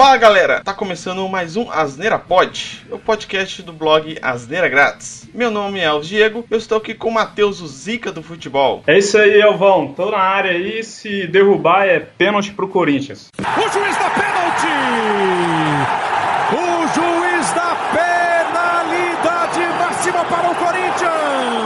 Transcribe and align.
Fala 0.00 0.16
galera, 0.16 0.62
tá 0.64 0.72
começando 0.72 1.28
mais 1.28 1.56
um 1.56 1.70
Asneira 1.70 2.18
Pod, 2.18 2.86
o 2.90 2.98
podcast 2.98 3.62
do 3.62 3.70
blog 3.70 4.16
Asneira 4.22 4.66
Grátis. 4.66 5.28
Meu 5.34 5.50
nome 5.50 5.78
é 5.78 5.92
o 5.92 6.00
Diego, 6.00 6.42
eu 6.50 6.56
estou 6.56 6.78
aqui 6.78 6.94
com 6.94 7.10
o 7.10 7.12
Matheus, 7.12 7.60
o 7.60 7.68
Zica 7.68 8.10
do 8.10 8.22
futebol. 8.22 8.82
É 8.86 8.96
isso 8.96 9.18
aí, 9.18 9.38
Elvão. 9.38 9.92
Tô 9.92 10.10
na 10.10 10.16
área 10.16 10.52
aí, 10.52 10.82
se 10.82 11.26
derrubar 11.26 11.84
é 11.84 12.00
pênalti 12.00 12.50
pro 12.50 12.66
Corinthians. 12.66 13.28
O 13.40 13.68
juiz 13.70 13.94
da 13.98 14.08
pênalti! 14.08 14.72
O 16.54 16.88
juiz 16.94 17.50
da 17.52 17.76
penalidade 17.92 19.60
máxima 19.78 20.24
para 20.24 20.50
o 20.50 20.54
Corinthians! 20.54 21.60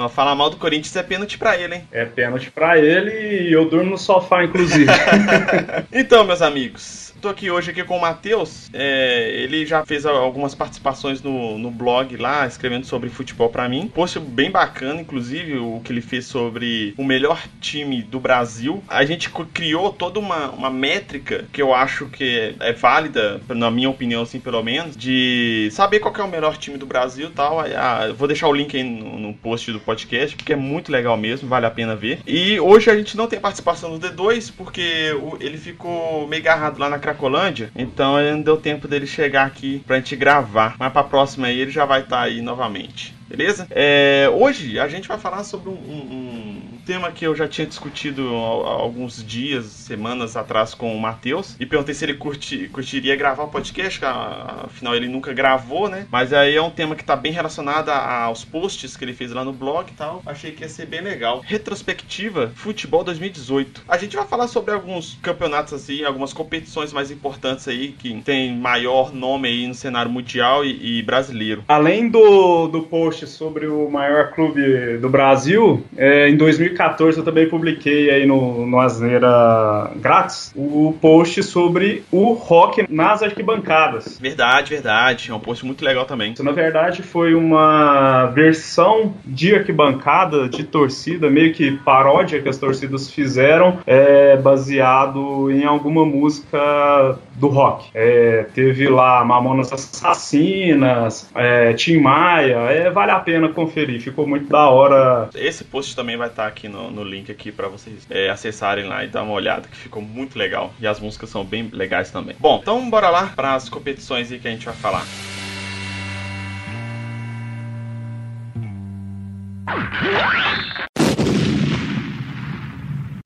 Ó, 0.00 0.08
falar 0.08 0.34
mal 0.34 0.48
do 0.48 0.56
Corinthians 0.56 0.96
é 0.96 1.02
pênalti 1.02 1.36
pra 1.36 1.58
ele, 1.58 1.74
hein? 1.74 1.88
É 1.92 2.06
pênalti 2.06 2.50
pra 2.50 2.78
ele 2.78 3.48
e 3.48 3.52
eu 3.52 3.68
durmo 3.68 3.90
no 3.90 3.98
sofá, 3.98 4.42
inclusive. 4.42 4.90
Então, 5.92 6.24
meus 6.24 6.40
amigos, 6.40 7.09
tô 7.20 7.28
aqui 7.28 7.50
hoje 7.50 7.70
aqui 7.70 7.84
com 7.84 7.98
o 7.98 8.00
Matheus. 8.00 8.70
É, 8.72 9.30
ele 9.34 9.66
já 9.66 9.84
fez 9.84 10.06
algumas 10.06 10.54
participações 10.54 11.22
no, 11.22 11.58
no 11.58 11.70
blog 11.70 12.16
lá, 12.16 12.46
escrevendo 12.46 12.86
sobre 12.86 13.10
futebol 13.10 13.50
pra 13.50 13.68
mim. 13.68 13.88
Post 13.88 14.18
bem 14.18 14.50
bacana, 14.50 15.00
inclusive, 15.00 15.58
o 15.58 15.80
que 15.84 15.92
ele 15.92 16.00
fez 16.00 16.24
sobre 16.24 16.94
o 16.96 17.04
melhor 17.04 17.42
time 17.60 18.02
do 18.02 18.18
Brasil. 18.18 18.82
A 18.88 19.04
gente 19.04 19.30
criou 19.52 19.92
toda 19.92 20.18
uma, 20.18 20.50
uma 20.50 20.70
métrica 20.70 21.44
que 21.52 21.60
eu 21.60 21.74
acho 21.74 22.06
que 22.06 22.56
é, 22.60 22.70
é 22.70 22.72
válida, 22.72 23.40
na 23.48 23.70
minha 23.70 23.90
opinião, 23.90 24.22
assim, 24.22 24.40
pelo 24.40 24.62
menos, 24.62 24.96
de 24.96 25.68
saber 25.72 26.00
qual 26.00 26.14
é 26.16 26.22
o 26.22 26.28
melhor 26.28 26.56
time 26.56 26.78
do 26.78 26.86
Brasil 26.86 27.28
e 27.28 27.32
tal. 27.32 27.60
Ah, 27.60 28.12
vou 28.16 28.26
deixar 28.26 28.48
o 28.48 28.52
link 28.52 28.74
aí 28.76 28.82
no, 28.82 29.18
no 29.18 29.34
post 29.34 29.70
do 29.70 29.80
podcast, 29.80 30.34
porque 30.34 30.54
é 30.54 30.56
muito 30.56 30.90
legal 30.90 31.16
mesmo, 31.16 31.48
vale 31.48 31.66
a 31.66 31.70
pena 31.70 31.94
ver. 31.94 32.20
E 32.26 32.58
hoje 32.58 32.90
a 32.90 32.96
gente 32.96 33.16
não 33.16 33.26
tem 33.26 33.38
participação 33.38 33.98
do 33.98 34.08
D2, 34.08 34.52
porque 34.56 35.14
ele 35.40 35.58
ficou 35.58 36.26
meio 36.26 36.42
agarrado 36.42 36.78
lá 36.78 36.88
na 36.88 36.98
Cracolândia, 37.10 37.70
então 37.74 38.16
ainda 38.16 38.32
não 38.36 38.42
deu 38.42 38.56
tempo 38.56 38.86
dele 38.88 39.06
chegar 39.06 39.46
aqui 39.46 39.82
pra 39.86 39.96
gente 39.96 40.14
gravar. 40.16 40.76
Mas 40.78 40.92
pra 40.92 41.02
próxima 41.04 41.46
aí 41.48 41.58
ele 41.58 41.70
já 41.70 41.84
vai 41.84 42.00
estar 42.02 42.20
aí 42.22 42.40
novamente. 42.40 43.14
Beleza? 43.28 43.66
É, 43.70 44.28
hoje 44.32 44.78
a 44.78 44.88
gente 44.88 45.06
vai 45.06 45.18
falar 45.18 45.44
sobre 45.44 45.68
um, 45.68 45.72
um- 45.74 46.60
um 46.74 46.78
tema 46.90 47.12
que 47.12 47.24
eu 47.24 47.36
já 47.36 47.46
tinha 47.46 47.68
discutido 47.68 48.34
há 48.34 48.68
alguns 48.72 49.24
dias, 49.24 49.66
semanas 49.66 50.36
atrás 50.36 50.74
com 50.74 50.92
o 50.92 51.00
Matheus. 51.00 51.54
E 51.60 51.64
perguntei 51.64 51.94
se 51.94 52.04
ele 52.04 52.14
curti- 52.14 52.68
curtiria 52.72 53.14
gravar 53.14 53.44
o 53.44 53.48
podcast, 53.48 54.00
afinal 54.04 54.96
ele 54.96 55.06
nunca 55.06 55.32
gravou, 55.32 55.88
né? 55.88 56.08
Mas 56.10 56.32
aí 56.32 56.56
é 56.56 56.60
um 56.60 56.68
tema 56.70 56.96
que 56.96 57.04
tá 57.04 57.14
bem 57.14 57.30
relacionado 57.30 57.90
aos 57.90 58.44
posts 58.44 58.96
que 58.96 59.04
ele 59.04 59.14
fez 59.14 59.30
lá 59.30 59.44
no 59.44 59.52
blog 59.52 59.88
e 59.88 59.94
tal. 59.94 60.20
Achei 60.26 60.50
que 60.50 60.64
ia 60.64 60.68
ser 60.68 60.86
bem 60.86 61.00
legal. 61.00 61.42
Retrospectiva 61.46 62.50
Futebol 62.56 63.04
2018. 63.04 63.84
A 63.88 63.96
gente 63.96 64.16
vai 64.16 64.26
falar 64.26 64.48
sobre 64.48 64.74
alguns 64.74 65.16
campeonatos 65.22 65.72
assim, 65.72 66.02
algumas 66.02 66.32
competições 66.32 66.92
mais 66.92 67.12
importantes 67.12 67.68
aí, 67.68 67.92
que 67.92 68.20
tem 68.22 68.52
maior 68.56 69.14
nome 69.14 69.46
aí 69.46 69.64
no 69.64 69.74
cenário 69.74 70.10
mundial 70.10 70.64
e, 70.64 70.98
e 70.98 71.02
brasileiro. 71.04 71.62
Além 71.68 72.08
do, 72.08 72.66
do 72.66 72.82
post 72.82 73.28
sobre 73.28 73.68
o 73.68 73.88
maior 73.88 74.32
clube 74.32 74.98
do 74.98 75.08
Brasil, 75.08 75.84
é, 75.96 76.28
em 76.28 76.36
2014 76.36 76.79
eu 77.16 77.24
também 77.24 77.48
publiquei 77.48 78.10
aí 78.10 78.26
no, 78.26 78.66
no 78.66 78.80
Asneira 78.80 79.90
Grátis 79.96 80.52
o 80.56 80.94
post 81.00 81.42
sobre 81.42 82.04
o 82.10 82.32
rock 82.32 82.86
nas 82.88 83.22
arquibancadas. 83.22 84.18
Verdade, 84.20 84.70
verdade. 84.70 85.30
É 85.30 85.34
um 85.34 85.40
post 85.40 85.64
muito 85.64 85.84
legal 85.84 86.04
também. 86.04 86.32
Isso, 86.32 86.42
na 86.42 86.52
verdade, 86.52 87.02
foi 87.02 87.34
uma 87.34 88.26
versão 88.26 89.14
de 89.24 89.54
arquibancada, 89.54 90.48
de 90.48 90.64
torcida, 90.64 91.28
meio 91.30 91.52
que 91.52 91.72
paródia 91.78 92.40
que 92.40 92.48
as 92.48 92.58
torcidas 92.58 93.10
fizeram, 93.10 93.78
é, 93.86 94.36
baseado 94.36 95.50
em 95.50 95.64
alguma 95.64 96.04
música 96.04 97.18
do 97.34 97.48
rock. 97.48 97.90
É, 97.94 98.46
teve 98.54 98.88
lá 98.88 99.24
Mamonas 99.24 99.72
Assassinas, 99.72 101.30
é, 101.34 101.72
Tim 101.72 101.98
Maia, 101.98 102.58
é, 102.70 102.90
vale 102.90 103.10
a 103.10 103.18
pena 103.18 103.48
conferir, 103.48 104.00
ficou 104.00 104.26
muito 104.26 104.48
da 104.48 104.68
hora. 104.68 105.28
Esse 105.34 105.64
post 105.64 105.96
também 105.96 106.16
vai 106.16 106.28
estar 106.28 106.46
aqui 106.46 106.59
no, 106.68 106.90
no 106.90 107.02
link 107.02 107.30
aqui 107.30 107.50
para 107.50 107.68
vocês 107.68 108.06
é, 108.10 108.30
acessarem 108.30 108.86
lá 108.86 109.04
e 109.04 109.08
dar 109.08 109.22
uma 109.22 109.32
olhada, 109.32 109.68
que 109.68 109.76
ficou 109.76 110.02
muito 110.02 110.38
legal. 110.38 110.72
E 110.80 110.86
as 110.86 111.00
músicas 111.00 111.30
são 111.30 111.44
bem 111.44 111.68
legais 111.72 112.10
também. 112.10 112.36
Bom, 112.38 112.58
então 112.62 112.88
bora 112.88 113.10
lá 113.10 113.26
para 113.28 113.54
as 113.54 113.68
competições 113.68 114.30
aí 114.30 114.38
que 114.38 114.48
a 114.48 114.50
gente 114.50 114.66
vai 114.66 114.74
falar. 114.74 115.04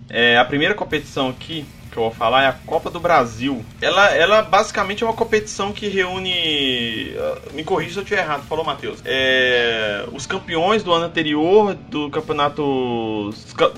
É, 0.08 0.38
a 0.38 0.44
primeira 0.44 0.74
competição 0.74 1.28
aqui 1.28 1.66
que 1.94 1.98
eu 1.98 2.02
vou 2.02 2.12
falar 2.12 2.42
é 2.42 2.48
a 2.48 2.52
Copa 2.52 2.90
do 2.90 2.98
Brasil. 2.98 3.64
Ela, 3.80 4.10
ela 4.14 4.42
basicamente 4.42 5.02
é 5.04 5.06
uma 5.06 5.14
competição 5.14 5.72
que 5.72 5.88
reúne. 5.88 7.14
ah, 7.16 7.38
Me 7.54 7.62
corrija 7.62 7.92
se 7.92 7.98
eu 7.98 8.02
estiver 8.02 8.22
errado, 8.22 8.42
falou 8.42 8.64
Matheus. 8.64 9.00
É, 9.04 10.04
os 10.12 10.26
campeões 10.26 10.82
do 10.82 10.92
ano 10.92 11.04
anterior 11.06 11.74
do 11.74 12.10
campeonato. 12.10 13.30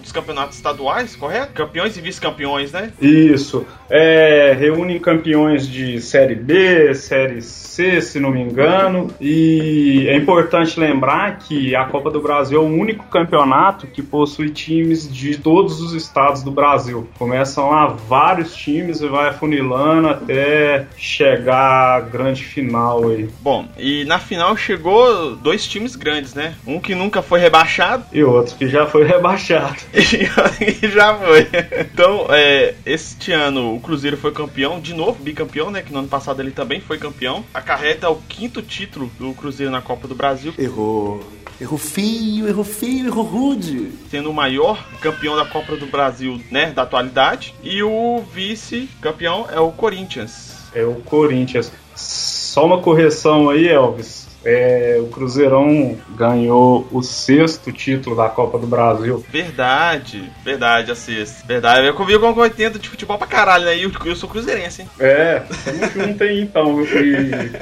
dos 0.03 0.12
campeonatos 0.12 0.56
estaduais, 0.56 1.15
correto? 1.15 1.53
Campeões 1.53 1.97
e 1.97 2.00
vice-campeões, 2.00 2.72
né? 2.72 2.93
Isso, 3.00 3.66
é, 3.91 4.56
reúne 4.59 4.98
campeões 4.98 5.69
de 5.69 6.00
Série 6.00 6.34
B, 6.34 6.94
Série 6.94 7.43
C, 7.43 8.00
se 8.00 8.19
não 8.19 8.31
me 8.31 8.41
engano, 8.41 9.09
e 9.21 10.06
é 10.09 10.16
importante 10.16 10.81
lembrar 10.81 11.38
que 11.38 11.77
a 11.77 11.84
Copa 11.84 12.10
do 12.10 12.21
Brasil 12.21 12.60
é 12.60 12.65
o 12.65 12.66
único 12.66 13.04
campeonato 13.06 13.87
que 13.87 14.03
possui 14.03 14.48
times 14.50 15.12
de 15.12 15.37
todos 15.38 15.81
os 15.81 15.93
estados 15.93 16.43
do 16.43 16.50
Brasil. 16.50 17.06
Começam 17.19 17.71
lá 17.71 17.97
vários 18.06 18.55
times 18.55 19.00
e 19.00 19.09
vai 19.09 19.28
afunilando 19.28 20.09
até 20.09 20.87
chegar 20.97 21.97
à 21.97 22.00
grande 22.00 22.44
final 22.44 23.09
aí. 23.09 23.28
Bom, 23.41 23.69
e 23.78 24.05
na 24.05 24.19
final 24.19 24.56
chegou 24.56 25.37
dois 25.37 25.67
times 25.67 25.97
grandes, 25.97 26.34
né? 26.34 26.55
Um 26.66 26.81
que 26.81 26.95
nunca 26.95 27.22
foi 27.22 27.41
rebaixado 27.41 28.05
E 28.12 28.22
outro 28.22 28.56
que 28.56 28.69
já 28.69 28.87
foi 28.87 29.05
rebaixado. 29.06 29.77
e 29.93 30.89
já 30.89 31.15
foi. 31.15 31.47
Então, 31.81 32.27
é, 32.31 32.75
este 32.84 33.33
ano 33.33 33.75
o 33.75 33.81
Cruzeiro 33.81 34.16
foi 34.16 34.33
campeão, 34.33 34.81
de 34.81 34.95
novo, 34.95 35.22
bicampeão, 35.22 35.71
né? 35.71 35.83
Que 35.83 35.93
no 35.93 36.00
ano 36.00 36.09
passado 36.09 36.41
ele 36.41 36.50
também 36.50 36.81
foi 36.81 36.99
campeão. 36.99 37.45
Acarreta 37.53 38.09
o 38.11 38.16
quinto 38.28 38.62
título 38.62 39.11
do 39.19 39.33
Cruzeiro 39.34 39.71
na 39.72 39.81
Copa 39.83 40.06
do 40.09 40.15
Brasil, 40.15 40.55
Errou. 40.59 41.22
Errou 41.59 41.78
feio, 41.78 42.47
errou 42.47 42.65
feio, 42.65 43.06
errou 43.06 43.25
rude. 43.25 43.91
sendo 44.11 44.31
o 44.31 44.34
maior 44.34 44.78
campeão 45.00 45.34
da 45.37 45.45
Copa 45.47 45.75
do 45.75 45.87
Brasil, 45.87 46.39
né? 46.50 46.71
Da 46.71 46.83
atualidade. 46.83 47.55
E 47.62 47.83
o 47.83 47.91
vice-campeão 48.33 49.47
é 49.51 49.61
o 49.61 49.71
Corinthians. 49.71 50.57
É 50.75 50.84
o 50.84 50.97
Corinthians. 50.97 51.73
Só 51.95 52.67
uma 52.67 52.81
correção 52.81 53.49
aí, 53.51 53.69
Elvis. 53.69 54.26
É, 54.47 54.99
o 55.01 55.09
Cruzeirão 55.09 55.99
ganhou 56.11 56.87
o 56.93 57.03
sexto 57.03 57.73
título 57.73 58.15
da 58.15 58.29
Copa 58.29 58.59
do 58.59 58.67
Brasil. 58.67 59.25
Verdade, 59.29 60.31
verdade, 60.45 60.93
a 60.93 60.95
sexta. 60.95 61.45
Verdade, 61.45 61.87
eu 61.87 61.95
comigo 61.95 62.33
com 62.33 62.41
80 62.41 62.79
de 62.79 62.89
futebol 62.89 63.19
pra 63.19 63.27
caralho, 63.27 63.65
né? 63.65 63.77
E 63.77 63.83
eu, 63.83 63.91
eu 64.05 64.15
sou 64.15 64.29
cruzeirense, 64.29 64.83
hein? 64.83 64.89
É, 65.01 65.43
tamo 65.65 65.91
junto 65.93 66.23
aí 66.23 66.41
então. 66.43 66.77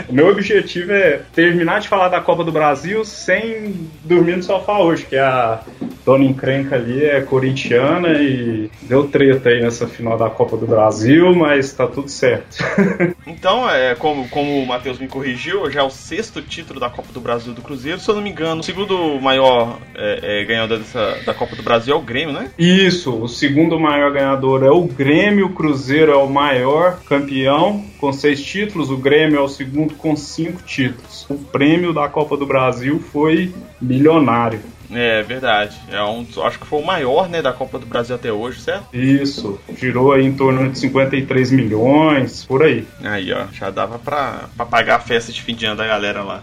O 0.09 0.12
meu 0.12 0.28
objetivo 0.28 0.93
é 0.93 1.22
terminar 1.33 1.81
de 1.81 1.89
falar 1.89 2.09
da 2.09 2.21
Copa 2.21 2.45
do 2.45 2.53
Brasil 2.53 3.03
sem 3.05 3.89
dormir 4.05 4.37
no 4.37 4.43
sofá 4.43 4.78
hoje, 4.78 5.06
que 5.06 5.16
a 5.16 5.61
dona 6.05 6.25
encrenca 6.25 6.77
ali 6.77 7.03
é 7.03 7.22
corintiana 7.22 8.09
e 8.21 8.71
deu 8.83 9.09
treta 9.09 9.49
aí 9.49 9.62
nessa 9.62 9.87
final 9.87 10.19
da 10.19 10.28
Copa 10.28 10.56
do 10.56 10.66
Brasil, 10.66 11.34
mas 11.34 11.72
tá 11.72 11.87
tudo 11.87 12.09
certo. 12.09 12.59
Então, 13.27 13.69
é, 13.69 13.95
como, 13.95 14.28
como 14.28 14.62
o 14.62 14.66
Matheus 14.66 14.99
me 14.99 15.09
corrigiu, 15.09 15.71
já 15.71 15.81
é 15.81 15.83
o 15.83 15.91
sexto 15.91 16.43
título 16.43 16.74
da 16.81 16.91
Copa 16.91 17.12
do 17.12 17.21
Brasil 17.21 17.53
do 17.53 17.62
Cruzeiro. 17.62 18.01
Se 18.01 18.11
eu 18.11 18.15
não 18.15 18.23
me 18.23 18.31
engano, 18.31 18.61
o 18.61 18.65
segundo 18.65 19.21
maior 19.21 19.79
é, 19.95 20.43
é, 20.43 20.45
ganhador 20.45 20.79
dessa, 20.79 21.19
da 21.25 21.35
Copa 21.35 21.57
do 21.57 21.62
Brasil 21.62 21.95
é 21.95 21.98
o 21.98 22.03
Grêmio, 22.03 22.33
né? 22.33 22.51
Isso, 22.59 23.15
o 23.15 23.28
segundo 23.28 23.78
maior 23.78 24.13
ganhador 24.13 24.63
é 24.63 24.71
o 24.71 24.84
Grêmio, 24.84 25.47
o 25.47 25.53
Cruzeiro 25.53 26.13
é 26.13 26.16
o 26.16 26.28
maior 26.28 27.01
campeão 27.07 27.84
com 27.98 28.13
seis 28.13 28.43
títulos, 28.43 28.91
o 28.91 28.97
Grêmio 28.97 29.39
é 29.39 29.43
o 29.43 29.48
segundo 29.48 29.95
com 29.95 30.15
cinco 30.16 30.63
títulos. 30.63 31.27
O 31.28 31.37
prêmio 31.37 31.93
da 31.93 32.09
Copa 32.09 32.37
do 32.37 32.47
Brasil 32.47 33.01
foi 33.01 33.53
milionário. 33.81 34.60
É 34.95 35.23
verdade. 35.23 35.77
É 35.91 36.03
um, 36.03 36.27
acho 36.45 36.59
que 36.59 36.67
foi 36.67 36.81
o 36.81 36.87
maior, 36.87 37.29
né, 37.29 37.43
da 37.43 37.53
Copa 37.53 37.79
do 37.79 37.87
Brasil 37.87 38.15
até 38.15 38.33
hoje, 38.33 38.61
certo? 38.61 38.87
Isso, 38.93 39.61
girou 39.77 40.13
aí 40.13 40.25
em 40.25 40.33
torno 40.33 40.71
de 40.71 40.79
53 40.79 41.51
milhões, 41.51 42.45
por 42.45 42.63
aí, 42.63 42.87
Aí, 43.03 43.33
ó, 43.33 43.47
já 43.53 43.71
dava 43.71 43.99
pra, 43.99 44.45
pra 44.57 44.67
pagar 44.67 44.97
a 44.97 45.01
festa 45.01 45.33
de 45.33 45.43
fim 45.43 45.55
de 45.55 45.67
ano 45.67 45.77
da 45.77 45.87
galera 45.87 46.23
lá. 46.23 46.43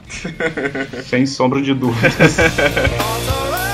sem 1.03 1.25
sombra 1.25 1.61
de 1.61 1.73
dúvidas. 1.73 2.37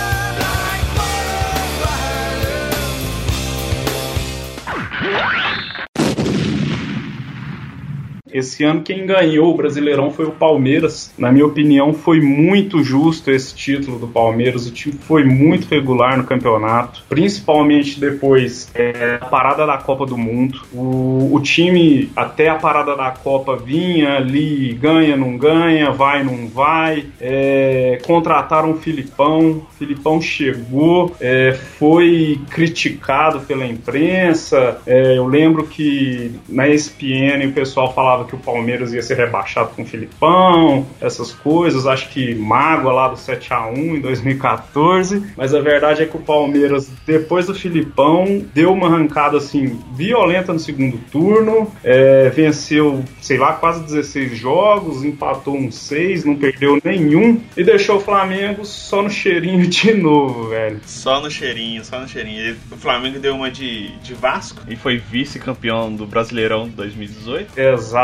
Esse 8.31 8.63
ano 8.63 8.81
quem 8.81 9.05
ganhou 9.05 9.53
o 9.53 9.57
Brasileirão 9.57 10.11
foi 10.11 10.25
o 10.25 10.31
Palmeiras. 10.31 11.13
Na 11.17 11.31
minha 11.31 11.45
opinião, 11.45 11.93
foi 11.93 12.21
muito 12.21 12.83
justo 12.83 13.31
esse 13.31 13.55
título 13.55 13.97
do 13.99 14.07
Palmeiras. 14.07 14.67
O 14.67 14.71
time 14.71 14.95
foi 14.99 15.23
muito 15.23 15.67
regular 15.67 16.17
no 16.17 16.23
campeonato, 16.23 17.03
principalmente 17.09 17.99
depois 17.99 18.69
é, 18.73 19.17
da 19.17 19.25
parada 19.25 19.65
da 19.65 19.77
Copa 19.77 20.05
do 20.05 20.17
Mundo. 20.17 20.61
O, 20.73 21.29
o 21.33 21.39
time, 21.41 22.09
até 22.15 22.49
a 22.49 22.55
parada 22.55 22.95
da 22.95 23.11
Copa, 23.11 23.55
vinha 23.55 24.17
ali, 24.17 24.73
ganha, 24.73 25.15
não 25.15 25.37
ganha, 25.37 25.91
vai, 25.91 26.23
não 26.23 26.47
vai. 26.47 27.05
É, 27.19 27.99
contrataram 28.05 28.71
o 28.71 28.77
Filipão. 28.77 29.65
O 29.69 29.77
Filipão 29.77 30.21
chegou, 30.21 31.15
é, 31.19 31.53
foi 31.53 32.39
criticado 32.49 33.41
pela 33.41 33.65
imprensa. 33.65 34.79
É, 34.85 35.17
eu 35.17 35.25
lembro 35.27 35.63
que 35.65 36.31
na 36.49 36.67
ESPN 36.67 37.47
o 37.47 37.51
pessoal 37.51 37.93
falava 37.93 38.16
que 38.25 38.35
o 38.35 38.39
Palmeiras 38.39 38.93
ia 38.93 39.01
ser 39.01 39.17
rebaixado 39.17 39.69
com 39.75 39.81
o 39.81 39.85
Filipão, 39.85 40.85
essas 41.01 41.31
coisas. 41.31 41.85
Acho 41.85 42.09
que 42.09 42.35
mágoa 42.35 42.93
lá 42.93 43.07
do 43.09 43.17
7 43.17 43.53
a 43.53 43.67
1 43.67 43.75
em 43.97 44.01
2014. 44.01 45.33
Mas 45.35 45.53
a 45.53 45.61
verdade 45.61 46.03
é 46.03 46.05
que 46.05 46.17
o 46.17 46.19
Palmeiras, 46.19 46.89
depois 47.05 47.47
do 47.47 47.55
Filipão, 47.55 48.45
deu 48.53 48.73
uma 48.73 48.87
arrancada 48.87 49.37
assim 49.37 49.79
violenta 49.93 50.53
no 50.53 50.59
segundo 50.59 50.97
turno. 51.11 51.71
É, 51.83 52.29
venceu, 52.29 53.03
sei 53.21 53.37
lá, 53.37 53.53
quase 53.53 53.83
16 53.83 54.37
jogos, 54.37 55.03
empatou 55.03 55.55
uns 55.55 55.75
6, 55.75 56.25
não 56.25 56.35
perdeu 56.35 56.79
nenhum 56.83 57.41
e 57.55 57.63
deixou 57.63 57.97
o 57.97 57.99
Flamengo 57.99 58.65
só 58.65 59.01
no 59.01 59.09
cheirinho 59.09 59.65
de 59.67 59.93
novo, 59.93 60.49
velho. 60.49 60.79
Só 60.85 61.21
no 61.21 61.29
cheirinho, 61.29 61.83
só 61.83 61.99
no 61.99 62.07
cheirinho. 62.07 62.55
O 62.71 62.77
Flamengo 62.77 63.19
deu 63.19 63.35
uma 63.35 63.49
de, 63.49 63.89
de 63.97 64.13
Vasco 64.13 64.61
e 64.67 64.75
foi 64.75 64.97
vice-campeão 64.97 65.95
do 65.95 66.05
Brasileirão 66.05 66.67
2018. 66.67 67.51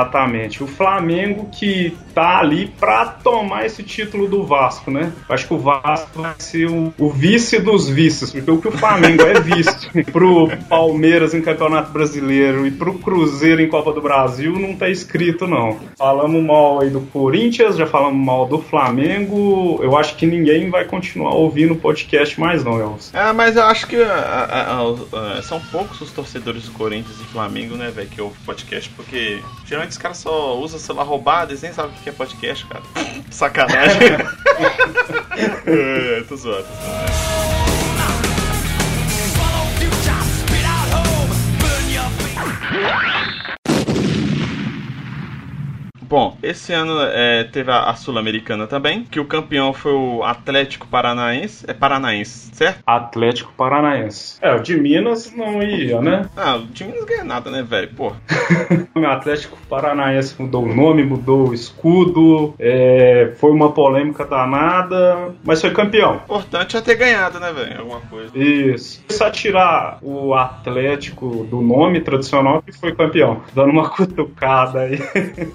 Exatamente. 0.03 0.63
O 0.63 0.67
Flamengo 0.67 1.50
que 1.51 1.95
tá 2.13 2.39
ali 2.39 2.67
pra 2.79 3.05
tomar 3.05 3.65
esse 3.65 3.81
título 3.83 4.27
do 4.27 4.44
Vasco, 4.44 4.91
né? 4.91 5.11
Acho 5.29 5.47
que 5.47 5.53
o 5.53 5.57
Vasco 5.57 6.21
vai 6.21 6.35
ser 6.38 6.69
o, 6.69 6.94
o 6.97 7.09
vice 7.09 7.59
dos 7.59 7.89
vices, 7.89 8.31
porque 8.31 8.51
o 8.51 8.61
que 8.61 8.67
o 8.67 8.71
Flamengo 8.71 9.23
é 9.23 9.39
vice 9.39 9.89
pro 10.11 10.50
Palmeiras 10.69 11.33
em 11.33 11.41
Campeonato 11.41 11.91
Brasileiro 11.91 12.67
e 12.67 12.71
pro 12.71 12.94
Cruzeiro 13.00 13.61
em 13.61 13.67
Copa 13.67 13.91
do 13.91 14.01
Brasil 14.01 14.53
não 14.53 14.75
tá 14.75 14.89
escrito, 14.89 15.47
não. 15.47 15.79
Falamos 15.97 16.44
mal 16.44 16.81
aí 16.81 16.89
do 16.89 17.01
Corinthians, 17.01 17.77
já 17.77 17.88
falamos 17.88 18.23
mal 18.23 18.45
do 18.45 18.59
Flamengo. 18.59 19.79
Eu 19.81 19.97
acho 19.97 20.15
que 20.15 20.25
ninguém 20.25 20.69
vai 20.69 20.85
continuar 20.85 21.33
ouvindo 21.33 21.73
o 21.73 21.77
podcast 21.77 22.39
mais, 22.39 22.63
não, 22.63 22.79
Elvis. 22.79 23.11
Ah, 23.13 23.33
mas 23.33 23.55
eu 23.55 23.63
acho 23.63 23.88
que 23.88 24.01
a, 24.01 24.13
a, 24.13 25.38
a, 25.38 25.41
são 25.41 25.59
poucos 25.71 26.00
os 26.01 26.11
torcedores 26.11 26.65
do 26.65 26.71
Corinthians 26.71 27.19
e 27.19 27.23
Flamengo, 27.31 27.75
né, 27.75 27.89
velho, 27.89 28.09
que 28.09 28.21
ouvem 28.21 28.38
podcast, 28.45 28.89
porque 28.91 29.39
geralmente 29.65 29.93
os 29.94 29.98
caras 29.98 30.18
só 30.18 30.57
usam 30.57 30.80
celular 30.80 31.04
roubado, 31.04 31.51
eles 31.51 31.62
nem 31.62 31.72
sabem 31.72 31.92
o 31.92 32.00
que 32.01 32.10
é 32.10 32.12
podcast, 32.12 32.66
cara. 32.66 32.84
Sacanagem. 33.30 34.01
é, 35.68 36.24
tô 36.28 36.36
zoando, 36.36 36.66
tô. 36.66 37.44
Bom, 46.13 46.38
esse 46.44 46.71
ano 46.71 46.94
é, 47.01 47.44
teve 47.44 47.71
a, 47.71 47.89
a 47.89 47.95
Sul-Americana 47.95 48.68
também, 48.68 49.04
que 49.04 49.19
o 49.19 49.25
campeão 49.25 49.74
foi 49.74 49.94
o 49.94 50.24
Atlético 50.24 50.86
Paranaense. 50.86 51.65
É 51.68 51.74
Paranaense, 51.74 52.51
certo? 52.54 52.83
Atlético 52.86 53.51
Paranaense. 53.57 54.38
É, 54.39 54.54
o 54.54 54.60
de 54.60 54.80
Minas 54.80 55.36
não 55.36 55.63
ia, 55.63 56.00
né? 56.00 56.30
Ah, 56.38 56.57
o 56.57 56.68
de 56.68 56.83
Minas 56.83 57.04
ganha 57.06 57.24
nada, 57.24 57.50
né, 57.50 57.63
velho? 57.63 57.89
Pô. 57.95 58.13
o 58.95 59.06
Atlético 59.07 59.57
Paranaense 59.68 60.39
mudou 60.39 60.65
o 60.65 60.75
nome, 60.75 61.04
mudou 61.04 61.50
o 61.50 61.54
escudo, 61.56 62.54
é, 62.60 63.33
foi 63.38 63.50
uma 63.50 63.71
polêmica 63.71 64.24
danada, 64.24 65.33
mas 65.44 65.62
foi 65.62 65.71
campeão. 65.71 66.21
O 66.27 66.36
importante 66.36 66.77
é 66.77 66.81
ter 66.81 66.94
ganhado, 66.94 67.39
né, 67.39 67.51
velho? 67.51 67.80
Alguma 67.80 68.01
coisa. 68.01 68.38
Isso. 68.38 69.04
Só 69.10 69.31
tirar 69.31 69.98
o 70.00 70.36
Atlético 70.36 71.44
do 71.50 71.60
nome 71.60 72.01
tradicional 72.01 72.62
que 72.62 72.71
foi 72.71 72.94
campeão, 72.94 73.42
dando 73.56 73.71
uma 73.71 73.89
cutucada 73.98 74.81
aí. 74.81 75.00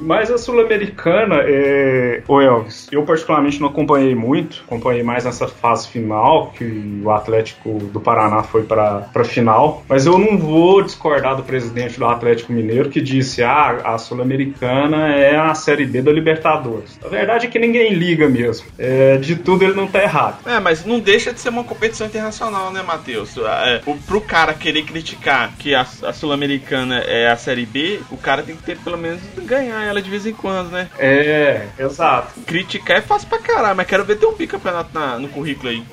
mas 0.01 0.33
a 0.33 0.48
Sul-Americana, 0.49 1.43
é... 1.47 2.23
o 2.27 2.41
Elvis, 2.41 2.89
eu 2.91 3.03
particularmente 3.03 3.61
não 3.61 3.69
acompanhei 3.69 4.15
muito, 4.15 4.65
acompanhei 4.67 5.03
mais 5.03 5.27
nessa 5.27 5.47
fase 5.47 5.87
final, 5.89 6.53
que 6.57 7.03
o 7.05 7.11
Atlético 7.11 7.79
do 7.79 8.01
Paraná 8.01 8.43
foi 8.43 8.63
para 8.63 9.11
a 9.15 9.25
final, 9.25 9.85
mas 9.87 10.07
eu 10.07 10.19
não 10.19 10.39
vou 10.39 10.81
discordar 10.81 11.37
do 11.37 11.43
presidente 11.43 11.99
do 11.99 12.07
Atlético 12.07 12.55
Mineiro 12.55 12.89
que 12.89 13.03
disse, 13.03 13.43
ah, 13.43 13.79
a 13.85 13.99
Sul-Americana 13.99 15.15
é 15.15 15.37
a 15.37 15.55
Série 15.55 15.85
B 15.85 16.01
da 16.01 16.11
Libertadores. 16.11 16.99
A 17.05 17.09
verdade 17.09 17.47
é 17.47 17.51
que 17.51 17.59
ninguém 17.59 17.93
liga 17.93 18.27
mesmo. 18.27 18.69
É, 18.79 19.19
de 19.19 19.37
tudo 19.37 19.65
ele 19.65 19.75
não 19.75 19.87
tá 19.87 20.03
errado. 20.03 20.39
É, 20.49 20.59
mas 20.59 20.83
não 20.87 20.99
deixa 20.99 21.31
de 21.31 21.41
ser 21.41 21.51
uma 21.51 21.65
competição 21.65 22.07
internacional, 22.07 22.73
né, 22.73 22.83
Matheus? 22.83 23.37
É, 23.37 23.83
pro 24.07 24.23
cara 24.23 24.55
querer 24.55 24.85
criticar 24.85 25.53
que 25.59 25.75
a, 25.75 25.83
a 25.83 26.13
Sul-Americana 26.15 27.01
é 27.01 27.29
a 27.29 27.37
Série 27.37 27.67
B, 27.67 28.01
o 28.11 28.17
cara 28.17 28.43
tem 28.43 28.57
que 28.57 28.63
ter 28.63 28.79
pelo 28.79 28.97
menos 28.97 29.21
ganhar 29.45 29.85
ela 29.85 30.01
de 30.01 30.09
vez 30.09 30.25
em 30.25 30.38
quando, 30.39 30.71
né? 30.71 30.89
É, 30.99 31.67
exato. 31.79 32.41
Criticar 32.47 32.99
é 32.99 33.03
fácil 33.03 33.29
pra 33.29 33.39
caralho, 33.39 33.77
mas 33.77 33.87
quero 33.87 34.05
ver 34.05 34.17
ter 34.17 34.27
um 34.27 34.35
bicampeonato 34.35 34.91
na, 34.93 35.19
no 35.19 35.29
currículo 35.29 35.69
aí. 35.69 35.85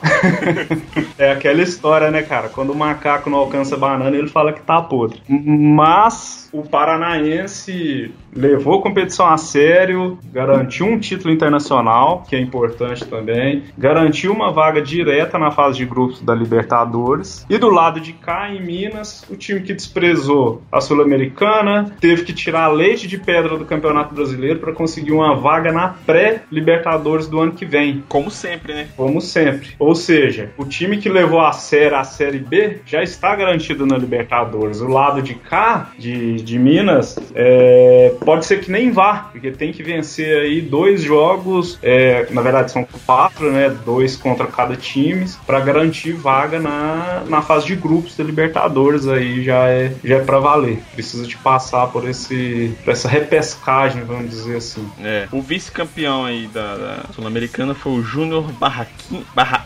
é 1.17 1.31
aquela 1.31 1.61
história, 1.61 2.09
né, 2.09 2.21
cara? 2.21 2.49
Quando 2.49 2.71
o 2.71 2.75
macaco 2.75 3.29
não 3.29 3.39
alcança 3.39 3.75
banana, 3.75 4.15
ele 4.15 4.29
fala 4.29 4.53
que 4.53 4.61
tá 4.61 4.81
podre. 4.81 5.21
Mas 5.27 6.44
o 6.59 6.63
paranaense 6.63 8.13
levou 8.35 8.79
a 8.79 8.81
competição 8.81 9.27
a 9.27 9.37
sério, 9.37 10.17
garantiu 10.31 10.85
um 10.85 10.99
título 10.99 11.33
internacional, 11.33 12.23
que 12.27 12.35
é 12.35 12.39
importante 12.39 13.05
também, 13.05 13.63
garantiu 13.77 14.31
uma 14.31 14.51
vaga 14.51 14.81
direta 14.81 15.37
na 15.37 15.51
fase 15.51 15.77
de 15.77 15.85
grupos 15.85 16.21
da 16.21 16.35
Libertadores. 16.35 17.45
E 17.49 17.57
do 17.57 17.69
lado 17.69 17.99
de 17.99 18.13
cá, 18.13 18.49
em 18.49 18.61
Minas, 18.61 19.25
o 19.29 19.35
time 19.35 19.61
que 19.61 19.73
desprezou 19.73 20.61
a 20.71 20.81
Sul-Americana 20.81 21.95
teve 21.99 22.23
que 22.23 22.33
tirar 22.33 22.67
leite 22.67 23.07
de 23.07 23.17
pedra 23.17 23.57
do 23.57 23.65
Campeonato 23.65 24.13
Brasileiro 24.13 24.59
para 24.59 24.73
conseguir 24.73 25.13
uma 25.13 25.35
vaga 25.35 25.71
na 25.71 25.89
pré-Libertadores 26.05 27.27
do 27.27 27.39
ano 27.39 27.53
que 27.53 27.65
vem. 27.65 28.03
Como 28.09 28.29
sempre, 28.29 28.73
né? 28.73 28.87
Como 28.95 29.21
sempre. 29.21 29.69
Ou 29.79 29.95
seja, 29.95 30.51
o 30.57 30.65
time 30.65 30.97
que 30.97 31.09
levou 31.09 31.39
a 31.39 31.51
sério 31.51 31.97
a 31.97 32.03
Série 32.03 32.39
B 32.39 32.79
já 32.85 33.01
está 33.01 33.35
garantido 33.35 33.85
na 33.85 33.97
Libertadores. 33.97 34.81
O 34.81 34.87
lado 34.87 35.21
de 35.21 35.35
cá, 35.35 35.91
de, 35.97 36.41
de 36.45 36.59
Minas, 36.59 37.17
é, 37.33 38.13
pode 38.23 38.45
ser 38.45 38.61
que 38.61 38.71
nem 38.71 38.91
vá, 38.91 39.29
porque 39.31 39.51
tem 39.51 39.73
que 39.73 39.83
vencer 39.83 40.37
aí 40.37 40.61
dois 40.61 41.01
jogos, 41.01 41.77
é, 41.81 42.27
na 42.29 42.41
verdade 42.41 42.71
são 42.71 42.87
quatro, 43.05 43.51
né? 43.51 43.75
Dois 43.83 44.15
contra 44.15 44.45
cada 44.47 44.75
time, 44.75 45.25
para 45.45 45.59
garantir 45.59 46.13
vaga 46.13 46.59
na, 46.59 47.23
na 47.27 47.41
fase 47.41 47.65
de 47.65 47.75
grupos 47.75 48.15
da 48.15 48.23
Libertadores. 48.23 49.07
Aí 49.07 49.43
já 49.43 49.67
é, 49.67 49.93
já 50.03 50.17
é 50.17 50.19
para 50.19 50.39
valer. 50.39 50.79
Precisa 50.93 51.25
de 51.25 51.35
passar 51.37 51.87
por, 51.87 52.07
esse, 52.07 52.75
por 52.83 52.91
essa 52.91 53.07
repescagem, 53.07 54.03
vamos 54.03 54.29
dizer 54.29 54.57
assim. 54.57 54.87
É, 55.03 55.27
o 55.31 55.41
vice-campeão 55.41 56.25
aí 56.25 56.47
da, 56.47 56.75
da 56.75 57.03
Sul-Americana 57.13 57.73
foi 57.73 57.93
o 57.93 58.03
Júnior 58.03 58.51
Barra, 58.53 58.87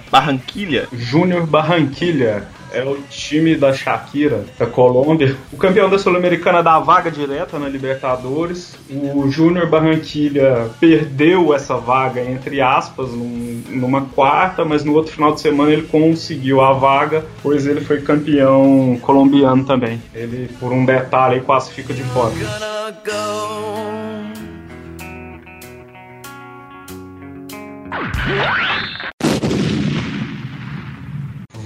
Barranquilha. 0.10 0.88
Júnior 0.94 1.46
Barranquilha 1.46 2.48
é 2.74 2.84
o 2.84 2.98
time 3.10 3.56
da 3.56 3.74
Shakira, 3.74 4.44
da 4.58 4.66
Colômbia. 4.66 5.36
O 5.52 5.58
campeão 5.58 5.90
da 5.90 5.98
Sul-Americana 5.98 6.62
dá 6.62 6.80
vaga 6.80 7.12
direta 7.12 7.58
na 7.58 7.68
Libertadores. 7.68 8.76
O 8.90 9.30
Júnior 9.30 9.68
Barranquilha 9.68 10.70
perdeu 10.80 11.54
essa 11.54 11.78
vaga, 11.78 12.22
entre 12.22 12.62
aspas, 12.62 13.12
num, 13.12 13.64
numa 13.70 14.02
quarta, 14.02 14.64
mas 14.64 14.84
no 14.84 14.94
outro 14.94 15.14
final 15.14 15.34
de 15.34 15.42
semana 15.42 15.72
ele 15.72 15.84
conseguiu 15.84 16.62
a 16.62 16.74
vaga, 16.74 17.26
pois 17.42 17.66
ele 17.66 17.82
foi 17.82 18.02
campeão 18.02 18.98
colombiano 19.02 19.66
também. 19.66 20.02
Ele, 20.14 20.50
por 20.60 20.72
um 20.72 20.86
detalhe, 20.86 21.42
quase 21.42 21.72
fica 21.72 21.94
de 21.94 22.04
fora. 22.04 22.34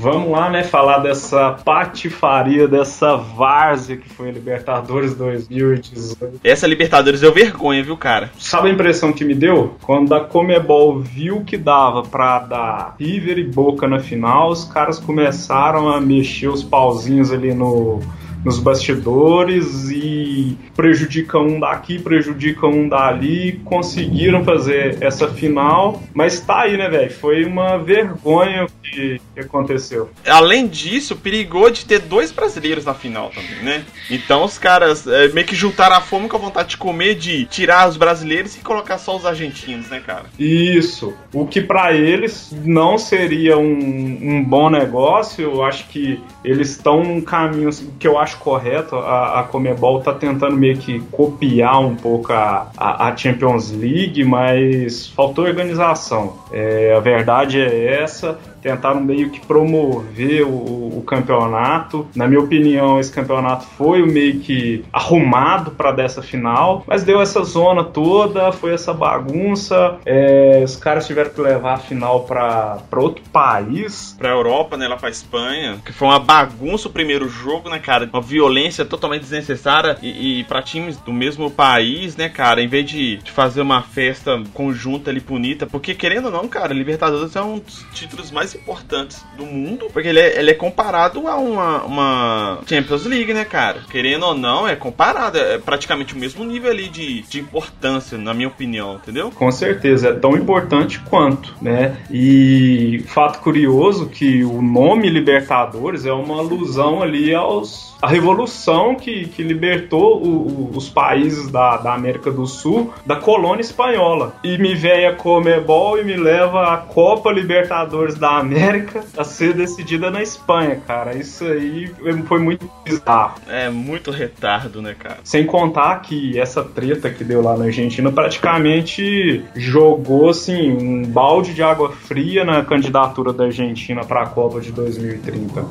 Vamos 0.03 0.29
lá, 0.29 0.49
né, 0.49 0.63
falar 0.63 0.97
dessa 0.97 1.51
patifaria, 1.63 2.67
dessa 2.67 3.15
várzea 3.15 3.95
que 3.95 4.09
foi 4.09 4.27
a 4.27 4.31
Libertadores 4.33 5.15
2018. 5.15 6.41
Essa 6.43 6.67
Libertadores 6.67 7.21
deu 7.21 7.31
vergonha, 7.31 7.81
viu, 7.81 7.95
cara? 7.95 8.29
Sabe 8.37 8.67
a 8.67 8.73
impressão 8.73 9.13
que 9.13 9.23
me 9.23 9.33
deu? 9.33 9.77
Quando 9.81 10.13
a 10.13 10.19
Comebol 10.19 10.99
viu 10.99 11.45
que 11.45 11.55
dava 11.55 12.03
pra 12.03 12.39
dar 12.39 12.95
River 12.99 13.37
e 13.37 13.45
Boca 13.45 13.87
na 13.87 13.99
final, 13.99 14.49
os 14.49 14.65
caras 14.65 14.99
começaram 14.99 15.87
a 15.87 16.01
mexer 16.01 16.49
os 16.49 16.61
pauzinhos 16.61 17.31
ali 17.31 17.53
no 17.53 18.01
nos 18.43 18.59
bastidores 18.59 19.89
e 19.89 20.57
prejudica 20.75 21.39
um 21.39 21.59
daqui, 21.59 21.99
prejudica 21.99 22.67
um 22.67 22.87
dali. 22.87 23.61
Conseguiram 23.63 24.43
fazer 24.43 24.97
essa 25.01 25.27
final, 25.27 26.01
mas 26.13 26.39
tá 26.39 26.61
aí, 26.61 26.77
né, 26.77 26.89
velho? 26.89 27.11
Foi 27.11 27.45
uma 27.45 27.77
vergonha 27.77 28.65
o 28.65 28.67
que, 28.81 29.21
que 29.33 29.39
aconteceu. 29.39 30.09
Além 30.27 30.67
disso, 30.67 31.15
perigou 31.15 31.69
de 31.69 31.85
ter 31.85 31.99
dois 31.99 32.31
brasileiros 32.31 32.85
na 32.85 32.93
final 32.93 33.29
também, 33.29 33.63
né? 33.63 33.85
Então 34.09 34.43
os 34.43 34.57
caras 34.57 35.07
é, 35.07 35.27
meio 35.29 35.47
que 35.47 35.55
juntaram 35.55 35.95
a 35.95 36.01
fome 36.01 36.27
com 36.27 36.37
a 36.37 36.39
vontade 36.39 36.69
de 36.69 36.77
comer, 36.77 37.15
de 37.15 37.45
tirar 37.45 37.87
os 37.87 37.97
brasileiros 37.97 38.55
e 38.55 38.59
colocar 38.59 38.97
só 38.97 39.15
os 39.15 39.25
argentinos, 39.25 39.89
né, 39.89 40.01
cara? 40.05 40.25
Isso. 40.37 41.13
O 41.33 41.45
que 41.45 41.61
para 41.61 41.93
eles 41.93 42.53
não 42.63 42.97
seria 42.97 43.57
um, 43.57 43.63
um, 43.63 44.43
bom 44.43 44.69
negócio, 44.69 45.43
eu 45.43 45.63
acho 45.63 45.87
que 45.87 46.21
eles 46.43 46.71
estão 46.71 47.03
num 47.03 47.21
caminho 47.21 47.69
que 47.99 48.07
eu 48.07 48.17
acho 48.17 48.32
correto. 48.37 48.95
A, 48.95 49.39
a 49.39 49.43
Comebol 49.43 50.01
tá 50.01 50.13
tentando 50.13 50.55
meio 50.55 50.77
que 50.77 50.99
copiar 51.11 51.79
um 51.79 51.95
pouco 51.95 52.31
a, 52.33 52.71
a, 52.77 53.07
a 53.07 53.17
Champions 53.17 53.71
League, 53.71 54.23
mas 54.23 55.07
faltou 55.07 55.45
organização. 55.45 56.37
É, 56.51 56.93
a 56.95 56.99
verdade 56.99 57.59
é 57.59 58.01
essa 58.01 58.37
tentaram 58.63 59.01
meio 59.01 59.29
que 59.29 59.45
promover 59.45 60.43
o, 60.43 60.97
o, 60.97 61.03
campeonato. 61.05 62.07
Na 62.15 62.27
minha 62.27 62.39
opinião, 62.39 62.97
esse 62.97 63.11
campeonato 63.11 63.65
foi 63.77 64.05
meio 64.05 64.39
que 64.39 64.85
arrumado 64.91 65.71
para 65.71 65.91
dessa 65.91 66.21
final, 66.21 66.83
mas 66.87 67.03
deu 67.03 67.21
essa 67.21 67.43
zona 67.43 67.83
toda, 67.83 68.53
foi 68.53 68.73
essa 68.73 68.93
bagunça. 68.93 69.97
É, 70.05 70.61
os 70.63 70.77
caras 70.77 71.05
tiveram 71.05 71.31
que 71.31 71.41
levar 71.41 71.73
a 71.73 71.77
final 71.77 72.21
para 72.21 72.81
outro 72.95 73.23
país. 73.31 74.15
Pra 74.17 74.29
Europa, 74.29 74.77
né? 74.77 74.87
Lá 74.87 74.95
pra 74.95 75.09
Espanha. 75.09 75.79
Que 75.83 75.91
foi 75.91 76.07
uma 76.07 76.19
bagunça 76.19 76.87
o 76.87 76.91
primeiro 76.91 77.27
jogo, 77.27 77.69
né, 77.69 77.79
cara? 77.79 78.09
Uma 78.11 78.21
violência 78.21 78.85
totalmente 78.85 79.21
desnecessária. 79.23 79.97
E, 80.01 80.39
e 80.39 80.43
para 80.45 80.61
times 80.61 80.95
do 80.97 81.11
mesmo 81.11 81.51
país, 81.51 82.15
né, 82.15 82.29
cara? 82.29 82.61
Em 82.61 82.67
vez 82.67 82.89
de, 82.89 83.17
de 83.17 83.31
fazer 83.31 83.61
uma 83.61 83.81
festa 83.81 84.41
conjunta 84.53 85.09
ali 85.09 85.19
bonita. 85.19 85.67
Porque, 85.67 85.93
querendo 85.93 86.25
ou 86.25 86.31
não, 86.31 86.47
cara, 86.47 86.73
Libertadores 86.73 87.35
é 87.35 87.41
um 87.41 87.59
dos 87.59 87.85
títulos 87.93 88.31
mais 88.31 88.52
importantes 88.55 89.23
do 89.37 89.45
mundo, 89.45 89.87
porque 89.91 90.07
ele 90.07 90.19
é, 90.19 90.39
ele 90.39 90.51
é 90.51 90.53
comparado 90.53 91.27
a 91.27 91.37
uma, 91.37 91.83
uma, 91.83 92.59
Champions 92.67 93.05
League, 93.05 93.33
né, 93.33 93.45
cara? 93.45 93.81
Querendo 93.89 94.25
ou 94.25 94.35
não, 94.35 94.67
é 94.67 94.75
comparado, 94.75 95.37
é 95.37 95.57
praticamente 95.57 96.13
o 96.13 96.17
mesmo 96.17 96.43
nível 96.43 96.71
ali 96.71 96.87
de, 96.87 97.21
de 97.23 97.39
importância, 97.39 98.17
na 98.17 98.33
minha 98.33 98.47
opinião, 98.47 98.95
entendeu? 98.95 99.31
Com 99.31 99.51
certeza, 99.51 100.09
é 100.09 100.13
tão 100.13 100.35
importante 100.35 100.99
quanto, 100.99 101.53
né? 101.61 101.97
E 102.09 103.03
fato 103.07 103.39
curioso 103.39 104.07
que 104.07 104.43
o 104.43 104.61
nome 104.61 105.09
Libertadores 105.09 106.05
é 106.05 106.13
uma 106.13 106.39
alusão 106.39 107.01
ali 107.01 107.33
aos 107.33 107.93
a 108.03 108.07
revolução 108.07 108.95
que, 108.95 109.29
que 109.29 109.41
libertou 109.41 110.21
o, 110.21 110.27
o, 110.27 110.71
os 110.75 110.89
países 110.89 111.49
da, 111.49 111.77
da 111.77 111.93
América 111.93 112.29
do 112.29 112.45
Sul 112.45 112.93
da 113.05 113.15
colônia 113.15 113.61
espanhola. 113.61 114.35
E 114.43 114.57
me 114.57 114.75
vem 114.75 115.07
a 115.07 115.15
Comebol 115.15 115.97
e 115.97 116.03
me 116.03 116.17
leva 116.17 116.73
a 116.73 116.77
Copa 116.77 117.31
Libertadores 117.31 118.15
da 118.15 118.39
América 118.43 119.03
a 119.17 119.23
ser 119.23 119.53
decidida 119.53 120.11
na 120.11 120.21
Espanha, 120.21 120.79
cara. 120.85 121.15
Isso 121.15 121.45
aí 121.45 121.91
foi 122.27 122.39
muito 122.39 122.69
bizarro. 122.83 123.35
É 123.47 123.69
muito 123.69 124.11
retardo, 124.11 124.81
né, 124.81 124.95
cara? 124.97 125.19
Sem 125.23 125.45
contar 125.45 126.01
que 126.01 126.39
essa 126.39 126.63
treta 126.63 127.09
que 127.09 127.23
deu 127.23 127.41
lá 127.41 127.57
na 127.57 127.65
Argentina 127.65 128.11
praticamente 128.11 129.43
jogou 129.55 130.29
assim 130.29 130.71
um 130.71 131.03
balde 131.03 131.53
de 131.53 131.63
água 131.63 131.91
fria 131.91 132.43
na 132.43 132.63
candidatura 132.63 133.33
da 133.33 133.45
Argentina 133.45 134.03
para 134.03 134.23
a 134.23 134.27
Copa 134.27 134.59
de 134.59 134.71
2030. 134.71 135.61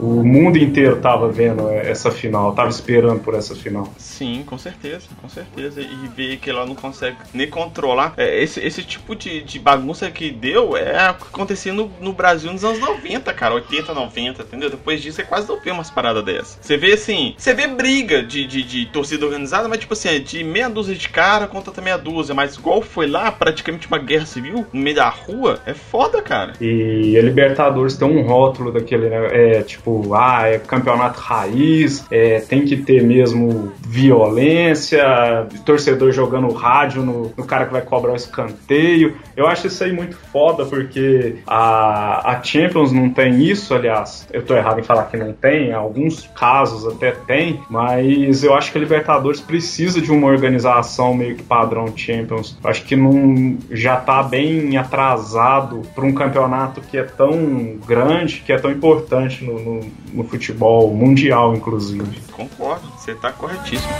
O 0.00 0.24
mundo 0.24 0.56
inteiro 0.56 0.96
tava 0.96 1.30
vendo 1.30 1.68
essa 1.68 2.10
final, 2.10 2.54
tava 2.54 2.70
esperando 2.70 3.20
por 3.20 3.34
essa 3.34 3.54
final. 3.54 3.92
Sim, 3.98 4.42
com 4.46 4.56
certeza, 4.56 5.08
com 5.20 5.28
certeza. 5.28 5.80
E 5.80 6.08
ver 6.08 6.38
que 6.38 6.48
ela 6.48 6.64
não 6.64 6.74
consegue 6.74 7.16
nem 7.34 7.48
controlar. 7.48 8.14
É, 8.16 8.42
esse, 8.42 8.60
esse 8.60 8.82
tipo 8.82 9.14
de, 9.14 9.42
de 9.42 9.58
bagunça 9.58 10.10
que 10.10 10.30
deu 10.30 10.76
é 10.76 11.08
acontecia 11.08 11.72
no, 11.72 11.90
no, 12.00 12.12
Brasil 12.20 12.52
nos 12.52 12.64
anos 12.64 12.78
90, 12.78 13.32
cara, 13.32 13.54
80, 13.54 13.94
90, 13.94 14.42
entendeu? 14.42 14.70
Depois 14.70 15.00
disso 15.00 15.20
é 15.20 15.24
quase 15.24 15.48
não 15.48 15.58
vê 15.58 15.70
umas 15.70 15.90
paradas 15.90 16.24
dessas. 16.24 16.58
Você 16.60 16.76
vê 16.76 16.92
assim, 16.92 17.34
você 17.36 17.54
vê 17.54 17.66
briga 17.66 18.22
de, 18.22 18.46
de, 18.46 18.62
de, 18.62 18.86
torcida 18.86 19.24
organizada, 19.24 19.68
mas 19.68 19.78
tipo 19.78 19.92
assim, 19.92 20.08
é 20.08 20.18
de 20.18 20.44
meia 20.44 20.68
dúzia 20.68 20.94
de 20.94 21.08
cara 21.08 21.46
contra 21.46 21.80
meia 21.82 21.96
dúzia. 21.96 22.34
Mas 22.34 22.56
igual 22.56 22.82
foi 22.82 23.06
lá, 23.06 23.30
praticamente 23.32 23.86
uma 23.86 23.98
guerra 23.98 24.26
civil 24.26 24.66
no 24.72 24.80
meio 24.80 24.96
da 24.96 25.08
rua, 25.08 25.60
é 25.64 25.72
foda, 25.72 26.20
cara. 26.20 26.52
E 26.60 27.16
a 27.16 27.22
Libertadores 27.22 27.96
tem 27.96 28.08
um 28.08 28.22
rótulo 28.22 28.72
daquele, 28.72 29.08
né? 29.08 29.28
É 29.32 29.62
tipo, 29.62 30.14
ah, 30.14 30.46
é 30.46 30.58
campeonato 30.58 31.20
raiz 31.20 32.04
é, 32.10 32.40
tem 32.40 32.64
que 32.64 32.76
ter 32.76 33.02
mesmo 33.02 33.72
violência, 33.80 35.46
torcedor 35.64 36.12
jogando 36.12 36.52
rádio 36.52 37.02
no, 37.02 37.32
no, 37.36 37.44
cara 37.44 37.66
que 37.66 37.72
vai 37.72 37.82
cobrar 37.82 38.12
o 38.12 38.16
escanteio. 38.16 39.16
Eu 39.36 39.46
acho 39.46 39.66
isso 39.66 39.82
aí 39.82 39.92
muito 39.92 40.16
foda, 40.16 40.64
porque 40.64 41.36
a, 41.46 42.09
a 42.10 42.42
Champions 42.42 42.92
não 42.92 43.10
tem 43.10 43.42
isso, 43.42 43.74
aliás, 43.74 44.26
eu 44.32 44.44
tô 44.44 44.54
errado 44.54 44.80
em 44.80 44.82
falar 44.82 45.04
que 45.04 45.16
não 45.16 45.32
tem, 45.32 45.72
alguns 45.72 46.28
casos 46.34 46.86
até 46.86 47.12
tem, 47.12 47.60
mas 47.68 48.42
eu 48.42 48.54
acho 48.54 48.72
que 48.72 48.78
a 48.78 48.80
Libertadores 48.80 49.40
precisa 49.40 50.00
de 50.00 50.10
uma 50.10 50.26
organização 50.26 51.14
meio 51.14 51.36
que 51.36 51.42
padrão 51.42 51.92
Champions. 51.96 52.58
Eu 52.62 52.70
acho 52.70 52.84
que 52.84 52.96
não 52.96 53.58
já 53.70 53.96
tá 53.96 54.22
bem 54.22 54.76
atrasado 54.76 55.82
para 55.94 56.04
um 56.04 56.12
campeonato 56.12 56.80
que 56.80 56.98
é 56.98 57.02
tão 57.02 57.78
grande, 57.86 58.42
que 58.44 58.52
é 58.52 58.58
tão 58.58 58.70
importante 58.70 59.44
no, 59.44 59.58
no, 59.58 59.80
no 60.12 60.24
futebol 60.24 60.92
mundial, 60.94 61.54
inclusive. 61.54 62.20
Concordo, 62.32 62.86
você 62.96 63.14
tá 63.14 63.32
corretíssimo. 63.32 63.90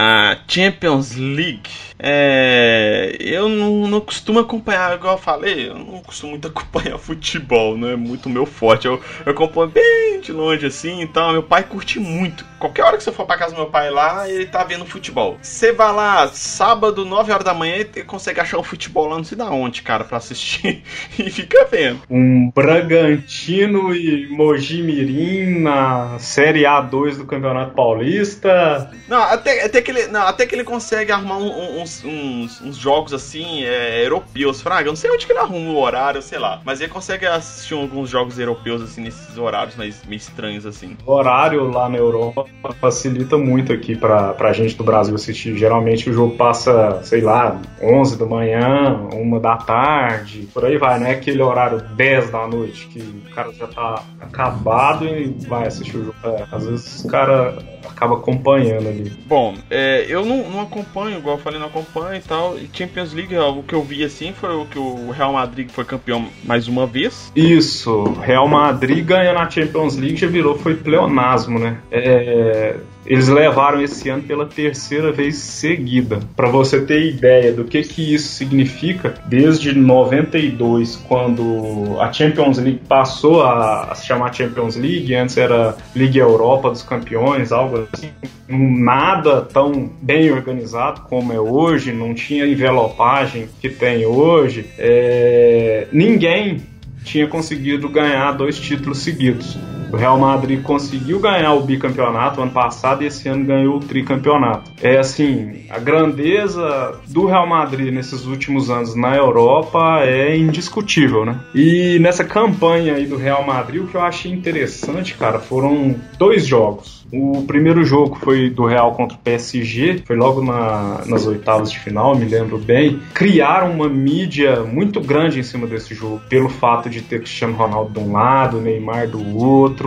A 0.00 0.38
Champions 0.46 1.18
League 1.18 1.68
é, 1.98 3.16
eu 3.18 3.48
não, 3.48 3.88
não 3.88 4.00
costumo 4.00 4.38
acompanhar, 4.38 4.94
igual 4.94 5.14
eu 5.14 5.20
falei, 5.20 5.68
eu 5.68 5.74
não 5.74 6.00
costumo 6.00 6.30
muito 6.32 6.46
acompanhar 6.48 6.96
futebol, 6.98 7.76
não 7.76 7.88
é 7.88 7.96
muito 7.96 8.28
meu 8.28 8.46
forte. 8.46 8.86
Eu, 8.86 9.00
eu 9.26 9.32
acompanho 9.32 9.68
bem 9.68 10.20
de 10.20 10.32
longe 10.32 10.66
assim, 10.66 11.02
então 11.02 11.32
meu 11.32 11.42
pai 11.42 11.64
curte 11.64 11.98
muito. 11.98 12.44
Qualquer 12.58 12.84
hora 12.84 12.96
que 12.96 13.02
você 13.02 13.12
for 13.12 13.26
pra 13.26 13.36
casa 13.36 13.54
do 13.54 13.58
meu 13.60 13.70
pai 13.70 13.90
lá, 13.90 14.28
ele 14.28 14.46
tá 14.46 14.64
vendo 14.64 14.84
futebol. 14.84 15.38
Você 15.40 15.72
vai 15.72 15.92
lá 15.92 16.28
sábado, 16.28 17.04
9 17.04 17.32
horas 17.32 17.44
da 17.44 17.54
manhã, 17.54 17.84
e 17.94 18.02
consegue 18.02 18.40
achar 18.40 18.58
um 18.58 18.62
futebol 18.62 19.08
lá 19.08 19.16
não 19.16 19.24
sei 19.24 19.38
da 19.38 19.50
onde, 19.50 19.82
cara, 19.82 20.04
pra 20.04 20.18
assistir 20.18 20.82
e 21.18 21.30
fica 21.30 21.66
vendo. 21.70 22.02
Um 22.08 22.50
Bragantino 22.50 23.94
e 23.94 24.28
Mogi 24.28 24.82
Mirim 24.82 25.60
na 25.60 26.18
Série 26.18 26.62
A2 26.62 27.16
do 27.16 27.26
Campeonato 27.26 27.74
Paulista. 27.74 28.90
Não, 29.08 29.22
até, 29.22 29.64
até, 29.64 29.82
que, 29.82 29.90
ele, 29.90 30.06
não, 30.08 30.22
até 30.22 30.46
que 30.46 30.54
ele 30.54 30.64
consegue 30.64 31.12
arrumar 31.12 31.38
um, 31.38 31.80
um, 31.80 31.86
uns, 31.88 32.04
uns, 32.04 32.60
uns 32.60 32.76
jogos 32.76 33.12
assim, 33.12 33.64
é, 33.64 34.04
europeus, 34.04 34.60
Fraga. 34.60 34.88
Eu 34.88 34.92
não 34.92 34.96
sei 34.96 35.10
onde 35.10 35.26
que 35.26 35.32
ele 35.32 35.38
arruma 35.38 35.70
o 35.70 35.78
horário, 35.78 36.20
sei 36.20 36.38
lá. 36.38 36.60
Mas 36.64 36.80
ele 36.80 36.92
consegue 36.92 37.26
assistir 37.26 37.74
alguns 37.74 38.10
jogos 38.10 38.38
europeus, 38.38 38.82
assim, 38.82 39.02
nesses 39.02 39.38
horários 39.38 39.76
mais, 39.76 40.04
meio 40.04 40.18
estranhos, 40.18 40.66
assim. 40.66 40.96
O 41.06 41.12
horário 41.12 41.70
lá 41.70 41.88
na 41.88 41.96
Europa 41.96 42.44
facilita 42.80 43.38
muito 43.38 43.72
aqui 43.72 43.96
pra, 43.96 44.34
pra 44.34 44.52
gente 44.52 44.76
do 44.76 44.84
Brasil 44.84 45.14
assistir. 45.14 45.56
Geralmente 45.56 46.10
o 46.10 46.12
jogo 46.12 46.36
passa, 46.36 47.00
sei 47.02 47.20
lá, 47.20 47.60
11 47.82 48.18
da 48.18 48.26
manhã, 48.26 49.08
1 49.12 49.40
da 49.40 49.56
tarde, 49.56 50.48
por 50.52 50.64
aí 50.64 50.76
vai, 50.76 50.98
não 50.98 51.06
é 51.06 51.12
aquele 51.12 51.42
horário 51.42 51.80
10 51.80 52.30
da 52.30 52.46
noite 52.46 52.86
que 52.88 53.00
o 53.00 53.34
cara 53.34 53.52
já 53.52 53.66
tá 53.66 54.02
acabado 54.20 55.06
e 55.06 55.28
vai 55.46 55.66
assistir 55.66 55.96
o 55.96 56.04
jogo. 56.06 56.16
É, 56.24 56.44
às 56.50 56.66
vezes 56.66 57.04
o 57.04 57.08
cara 57.08 57.56
acaba 57.90 58.16
acompanhando 58.16 58.88
ali. 58.88 59.12
Bom, 59.26 59.54
é, 59.70 60.06
eu 60.08 60.24
não, 60.24 60.48
não 60.50 60.60
acompanho, 60.60 61.18
igual 61.18 61.36
eu 61.36 61.42
falei, 61.42 61.58
não 61.58 61.66
acompanho 61.66 62.16
e 62.16 62.20
tal. 62.20 62.56
E 62.58 62.68
Champions 62.72 63.12
League, 63.12 63.36
o 63.36 63.62
que 63.62 63.74
eu 63.74 63.82
vi 63.82 64.04
assim 64.04 64.32
foi 64.32 64.54
o 64.54 64.66
que 64.66 64.78
o 64.78 65.10
Real 65.10 65.32
Madrid 65.32 65.70
foi 65.70 65.84
campeão 65.84 66.26
mais 66.44 66.68
uma 66.68 66.86
vez. 66.86 67.32
Isso, 67.34 68.04
Real 68.20 68.48
Madrid 68.48 69.04
ganha 69.04 69.32
na 69.32 69.48
Champions 69.48 69.96
League 69.96 70.16
já 70.16 70.26
virou, 70.26 70.58
foi 70.58 70.74
pleonasmo, 70.74 71.58
né? 71.58 71.78
É, 71.90 72.76
eles 73.08 73.26
levaram 73.26 73.80
esse 73.80 74.10
ano 74.10 74.22
pela 74.22 74.44
terceira 74.44 75.10
vez 75.10 75.36
seguida. 75.36 76.20
Para 76.36 76.50
você 76.50 76.82
ter 76.82 77.08
ideia 77.08 77.52
do 77.54 77.64
que, 77.64 77.80
que 77.80 78.14
isso 78.14 78.34
significa, 78.34 79.14
desde 79.24 79.72
92, 79.74 80.96
quando 81.08 81.96
a 82.00 82.12
Champions 82.12 82.58
League 82.58 82.82
passou 82.86 83.42
a, 83.42 83.94
se 83.94 84.06
chamar 84.06 84.34
Champions 84.34 84.76
League, 84.76 85.14
antes 85.14 85.38
era 85.38 85.74
Liga 85.96 86.20
Europa 86.20 86.68
dos 86.68 86.82
Campeões, 86.82 87.50
algo 87.50 87.88
assim, 87.90 88.10
nada 88.46 89.40
tão 89.40 89.90
bem 90.02 90.30
organizado 90.30 91.00
como 91.08 91.32
é 91.32 91.40
hoje, 91.40 91.92
não 91.92 92.12
tinha 92.12 92.46
envelopagem 92.46 93.48
que 93.58 93.70
tem 93.70 94.04
hoje. 94.04 94.66
É, 94.78 95.88
ninguém 95.90 96.60
tinha 97.04 97.26
conseguido 97.26 97.88
ganhar 97.88 98.32
dois 98.32 98.58
títulos 98.58 98.98
seguidos. 98.98 99.56
O 99.92 99.96
Real 99.96 100.18
Madrid 100.18 100.62
conseguiu 100.62 101.18
ganhar 101.18 101.54
o 101.54 101.62
bicampeonato 101.62 102.42
ano 102.42 102.50
passado 102.50 103.02
e 103.02 103.06
esse 103.06 103.28
ano 103.28 103.44
ganhou 103.44 103.76
o 103.76 103.80
tricampeonato. 103.80 104.70
É 104.82 104.98
assim, 104.98 105.64
a 105.70 105.78
grandeza 105.78 106.98
do 107.08 107.26
Real 107.26 107.46
Madrid 107.46 107.92
nesses 107.92 108.26
últimos 108.26 108.70
anos 108.70 108.94
na 108.94 109.16
Europa 109.16 110.00
é 110.02 110.36
indiscutível, 110.36 111.24
né? 111.24 111.40
E 111.54 111.98
nessa 112.00 112.24
campanha 112.24 112.94
aí 112.94 113.06
do 113.06 113.16
Real 113.16 113.44
Madrid, 113.46 113.82
o 113.82 113.86
que 113.86 113.94
eu 113.94 114.02
achei 114.02 114.30
interessante, 114.30 115.14
cara, 115.14 115.38
foram 115.38 115.96
dois 116.18 116.46
jogos. 116.46 116.98
O 117.10 117.42
primeiro 117.46 117.84
jogo 117.84 118.16
foi 118.16 118.50
do 118.50 118.66
Real 118.66 118.94
contra 118.94 119.16
o 119.16 119.20
PSG, 119.20 120.02
foi 120.04 120.16
logo 120.16 120.42
na, 120.42 121.02
nas 121.06 121.26
oitavas 121.26 121.72
de 121.72 121.78
final, 121.78 122.14
me 122.14 122.26
lembro 122.26 122.58
bem. 122.58 123.00
Criaram 123.14 123.72
uma 123.72 123.88
mídia 123.88 124.62
muito 124.62 125.00
grande 125.00 125.40
em 125.40 125.42
cima 125.42 125.66
desse 125.66 125.94
jogo, 125.94 126.20
pelo 126.28 126.50
fato 126.50 126.90
de 126.90 127.00
ter 127.00 127.20
Cristiano 127.20 127.56
Ronaldo 127.56 127.92
de 127.92 127.98
um 127.98 128.12
lado, 128.12 128.60
Neymar 128.60 129.08
do 129.08 129.38
outro 129.38 129.77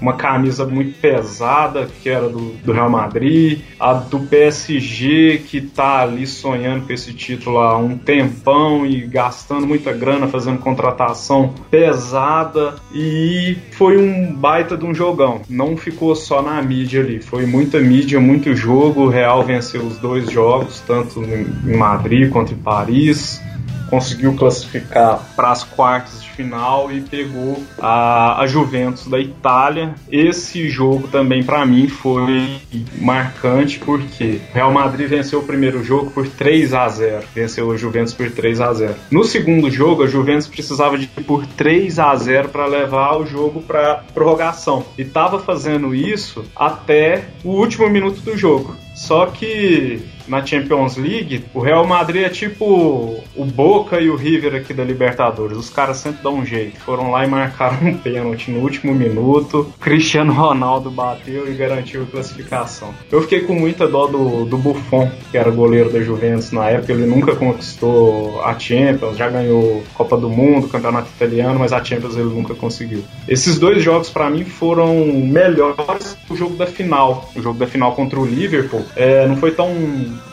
uma 0.00 0.14
camisa 0.14 0.66
muito 0.66 0.98
pesada, 1.00 1.88
que 2.02 2.08
era 2.08 2.28
do, 2.28 2.52
do, 2.64 2.72
Real 2.72 2.90
Madrid, 2.90 3.60
a 3.78 3.94
do 3.94 4.20
PSG, 4.20 5.42
que 5.46 5.60
tá 5.60 6.00
ali 6.00 6.26
sonhando 6.26 6.86
com 6.86 6.92
esse 6.92 7.12
título 7.12 7.58
há 7.58 7.76
um 7.78 7.96
tempão 7.96 8.86
e 8.86 9.00
gastando 9.06 9.66
muita 9.66 9.92
grana 9.92 10.26
fazendo 10.28 10.58
contratação 10.58 11.54
pesada, 11.70 12.74
e 12.94 13.56
foi 13.72 13.96
um 13.96 14.34
baita 14.34 14.76
de 14.76 14.84
um 14.84 14.94
jogão. 14.94 15.40
Não 15.48 15.76
ficou 15.76 16.14
só 16.14 16.42
na 16.42 16.60
mídia 16.62 17.00
ali, 17.00 17.20
foi 17.20 17.46
muita 17.46 17.80
mídia, 17.80 18.20
muito 18.20 18.54
jogo. 18.54 19.02
O 19.02 19.08
Real 19.08 19.42
venceu 19.44 19.82
os 19.82 19.98
dois 19.98 20.30
jogos, 20.30 20.82
tanto 20.86 21.22
em 21.22 21.76
Madrid 21.76 22.30
quanto 22.30 22.52
em 22.52 22.56
Paris 22.56 23.40
conseguiu 23.88 24.34
classificar 24.34 25.20
para 25.34 25.50
as 25.50 25.64
quartas 25.64 26.22
de 26.22 26.30
final 26.30 26.92
e 26.92 27.00
pegou 27.00 27.62
a, 27.78 28.40
a 28.40 28.46
Juventus 28.46 29.06
da 29.06 29.18
Itália. 29.18 29.94
Esse 30.10 30.68
jogo 30.68 31.08
também 31.08 31.42
para 31.42 31.64
mim 31.64 31.88
foi 31.88 32.58
marcante 32.98 33.78
porque 33.78 34.40
Real 34.52 34.72
Madrid 34.72 35.08
venceu 35.08 35.40
o 35.40 35.44
primeiro 35.44 35.82
jogo 35.82 36.10
por 36.10 36.28
3 36.28 36.74
a 36.74 36.88
0, 36.88 37.24
venceu 37.34 37.70
a 37.70 37.76
Juventus 37.76 38.12
por 38.12 38.30
3 38.30 38.60
a 38.60 38.72
0. 38.72 38.94
No 39.10 39.24
segundo 39.24 39.70
jogo, 39.70 40.02
a 40.02 40.06
Juventus 40.06 40.46
precisava 40.46 40.98
de 40.98 41.04
ir 41.04 41.24
por 41.24 41.46
3 41.46 41.98
a 41.98 42.14
0 42.14 42.48
para 42.48 42.66
levar 42.66 43.16
o 43.16 43.26
jogo 43.26 43.62
para 43.62 44.04
prorrogação 44.12 44.84
e 44.98 45.02
estava 45.02 45.38
fazendo 45.38 45.94
isso 45.94 46.44
até 46.54 47.24
o 47.44 47.50
último 47.50 47.88
minuto 47.88 48.20
do 48.20 48.36
jogo. 48.36 48.76
Só 48.94 49.26
que 49.26 50.02
na 50.28 50.44
Champions 50.44 50.96
League, 50.96 51.44
o 51.54 51.60
Real 51.60 51.86
Madrid 51.86 52.24
é 52.24 52.28
tipo 52.28 53.22
o 53.34 53.44
Boca 53.44 54.00
e 54.00 54.10
o 54.10 54.16
River 54.16 54.54
aqui 54.54 54.74
da 54.74 54.84
Libertadores. 54.84 55.56
Os 55.56 55.70
caras 55.70 55.98
sempre 55.98 56.22
dão 56.22 56.36
um 56.36 56.46
jeito. 56.46 56.78
Foram 56.80 57.10
lá 57.10 57.24
e 57.24 57.28
marcaram 57.28 57.88
um 57.88 57.96
pênalti 57.96 58.50
no 58.50 58.60
último 58.60 58.94
minuto. 58.94 59.72
Cristiano 59.80 60.32
Ronaldo 60.32 60.90
bateu 60.90 61.50
e 61.50 61.54
garantiu 61.54 62.02
a 62.02 62.06
classificação. 62.06 62.94
Eu 63.10 63.22
fiquei 63.22 63.40
com 63.40 63.54
muita 63.54 63.86
dó 63.86 64.06
do, 64.06 64.44
do 64.44 64.56
Buffon, 64.56 65.10
que 65.30 65.38
era 65.38 65.50
goleiro 65.50 65.90
da 65.90 66.00
Juventus 66.00 66.52
na 66.52 66.68
época. 66.68 66.92
Ele 66.92 67.06
nunca 67.06 67.34
conquistou 67.34 68.42
a 68.42 68.58
Champions, 68.58 69.16
já 69.16 69.28
ganhou 69.28 69.82
Copa 69.94 70.16
do 70.16 70.28
Mundo, 70.28 70.68
Campeonato 70.68 71.08
Italiano, 71.14 71.58
mas 71.58 71.72
a 71.72 71.82
Champions 71.84 72.16
ele 72.16 72.30
nunca 72.30 72.54
conseguiu. 72.54 73.04
Esses 73.28 73.58
dois 73.58 73.82
jogos 73.82 74.10
para 74.10 74.30
mim 74.30 74.44
foram 74.44 74.94
melhores 75.06 76.16
que 76.26 76.32
o 76.32 76.36
jogo 76.36 76.56
da 76.56 76.66
final. 76.66 77.30
O 77.34 77.42
jogo 77.42 77.58
da 77.58 77.66
final 77.66 77.94
contra 77.94 78.18
o 78.18 78.24
Liverpool 78.24 78.84
é, 78.94 79.26
não 79.26 79.36
foi 79.36 79.50
tão 79.50 79.68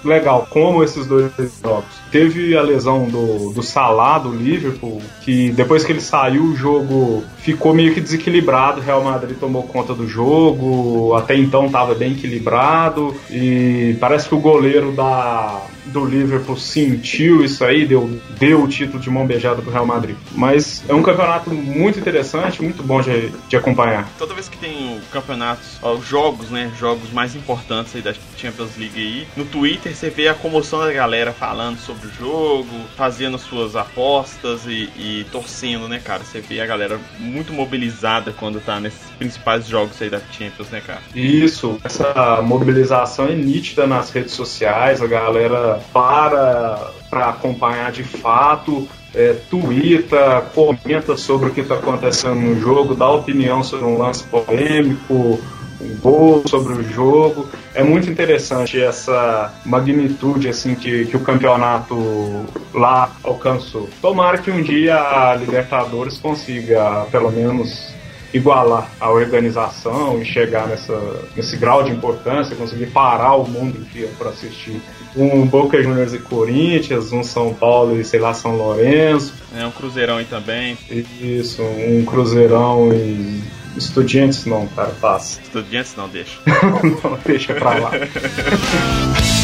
legal 0.03 0.47
como 0.49 0.83
esses 0.83 1.07
dois 1.07 1.31
jogos. 1.61 1.85
Teve 2.11 2.55
a 2.57 2.61
lesão 2.61 3.05
do, 3.09 3.51
do 3.53 3.63
Salah, 3.63 4.19
do 4.19 4.31
Liverpool, 4.31 5.01
que 5.21 5.51
depois 5.51 5.83
que 5.83 5.91
ele 5.91 6.01
saiu, 6.01 6.43
o 6.43 6.55
jogo 6.55 7.23
ficou 7.43 7.73
meio 7.73 7.93
que 7.93 8.01
desequilibrado. 8.01 8.79
O 8.79 8.83
Real 8.83 9.03
Madrid 9.03 9.37
tomou 9.37 9.63
conta 9.63 9.93
do 9.93 10.07
jogo, 10.07 11.13
até 11.15 11.35
então 11.35 11.67
estava 11.67 11.93
bem 11.93 12.13
equilibrado, 12.13 13.15
e 13.29 13.95
parece 13.99 14.27
que 14.27 14.35
o 14.35 14.39
goleiro 14.39 14.91
da, 14.93 15.61
do 15.85 16.05
Liverpool 16.05 16.57
sentiu 16.57 17.43
isso 17.43 17.63
aí, 17.63 17.85
deu, 17.85 18.19
deu 18.39 18.63
o 18.63 18.67
título 18.67 18.99
de 18.99 19.09
mão 19.09 19.25
beijada 19.25 19.61
pro 19.61 19.71
Real 19.71 19.85
Madrid. 19.85 20.15
Mas 20.31 20.83
é 20.87 20.93
um 20.93 21.03
campeonato 21.03 21.51
muito 21.51 21.99
interessante, 21.99 22.61
muito 22.61 22.81
bom 22.81 23.01
de, 23.01 23.29
de 23.49 23.55
acompanhar. 23.57 24.09
Toda 24.17 24.33
vez 24.33 24.47
que 24.47 24.57
tem 24.57 24.99
campeonatos, 25.11 25.77
ó, 25.81 25.97
jogos, 25.97 26.49
né, 26.49 26.71
jogos 26.79 27.11
mais 27.11 27.35
importantes 27.35 27.95
aí 27.95 28.01
da 28.01 28.13
Champions 28.37 28.77
League 28.77 28.99
aí, 28.99 29.27
no 29.35 29.45
Twitter 29.45 29.95
você 29.95 30.09
vê 30.09 30.27
a 30.27 30.33
comoção 30.33 30.79
da 30.79 30.91
galera 30.91 31.33
falando 31.33 31.77
sobre 31.77 32.07
o 32.07 32.11
jogo, 32.11 32.69
fazendo 32.95 33.37
suas 33.37 33.75
apostas 33.75 34.65
e, 34.65 34.89
e 34.97 35.25
torcendo, 35.31 35.87
né, 35.87 35.99
cara? 35.99 36.23
Você 36.23 36.39
vê 36.39 36.61
a 36.61 36.65
galera 36.65 36.99
muito 37.33 37.51
mobilizada 37.51 38.31
quando 38.31 38.61
tá 38.61 38.79
nesses 38.79 39.09
principais 39.17 39.67
jogos 39.67 39.99
aí 40.01 40.09
da 40.09 40.19
Champions, 40.19 40.69
né, 40.69 40.81
cara? 40.85 41.01
Isso, 41.15 41.79
essa 41.83 42.41
mobilização 42.43 43.25
é 43.25 43.35
nítida 43.35 43.87
nas 43.87 44.11
redes 44.11 44.33
sociais, 44.33 45.01
a 45.01 45.07
galera 45.07 45.79
para 45.91 46.91
para 47.09 47.29
acompanhar 47.29 47.91
de 47.91 48.03
fato, 48.03 48.87
é, 49.13 49.33
twitta, 49.47 50.41
comenta 50.55 51.15
sobre 51.15 51.49
o 51.49 51.53
que 51.53 51.61
está 51.61 51.75
acontecendo 51.75 52.41
no 52.41 52.59
jogo, 52.59 52.95
dá 52.95 53.07
opinião 53.07 53.63
sobre 53.63 53.85
um 53.85 53.99
lance 53.99 54.23
polêmico, 54.23 55.39
um 55.83 55.97
gol 55.97 56.43
sobre 56.47 56.73
o 56.73 56.83
jogo. 56.83 57.47
É 57.73 57.83
muito 57.83 58.09
interessante 58.09 58.81
essa 58.81 59.53
magnitude 59.65 60.49
assim 60.49 60.75
que, 60.75 61.05
que 61.05 61.17
o 61.17 61.19
campeonato 61.19 62.45
lá 62.73 63.11
alcançou. 63.23 63.89
Tomara 64.01 64.37
que 64.37 64.51
um 64.51 64.61
dia 64.61 64.95
a 64.95 65.35
Libertadores 65.35 66.17
consiga, 66.17 67.05
pelo 67.11 67.31
menos, 67.31 67.93
igualar 68.33 68.89
a 68.99 69.11
organização 69.11 70.19
e 70.19 70.25
chegar 70.25 70.67
nessa, 70.67 70.99
nesse 71.35 71.55
grau 71.55 71.83
de 71.83 71.91
importância, 71.91 72.55
conseguir 72.55 72.87
parar 72.87 73.35
o 73.35 73.47
mundo 73.47 73.77
inteiro 73.77 74.09
para 74.17 74.29
assistir 74.29 74.81
um 75.15 75.45
Boca 75.45 75.81
Juniors 75.81 76.13
e 76.13 76.19
Corinthians, 76.19 77.11
um 77.11 77.23
São 77.23 77.53
Paulo 77.53 77.99
e 77.99 78.03
sei 78.03 78.19
lá 78.19 78.33
São 78.33 78.55
Lourenço. 78.57 79.33
É 79.55 79.65
um 79.65 79.71
Cruzeirão 79.71 80.17
aí 80.17 80.25
também. 80.25 80.77
Isso, 80.89 81.61
um 81.61 82.03
Cruzeirão 82.05 82.91
e 82.91 83.39
Estudiantes 83.77 84.45
não, 84.45 84.67
cara, 84.67 84.91
passa. 85.01 85.41
Estudiantes 85.41 85.95
não, 85.95 86.07
deixa. 86.07 86.39
não, 87.03 87.19
deixa 87.25 87.53
pra 87.53 87.79
lá. 87.79 87.91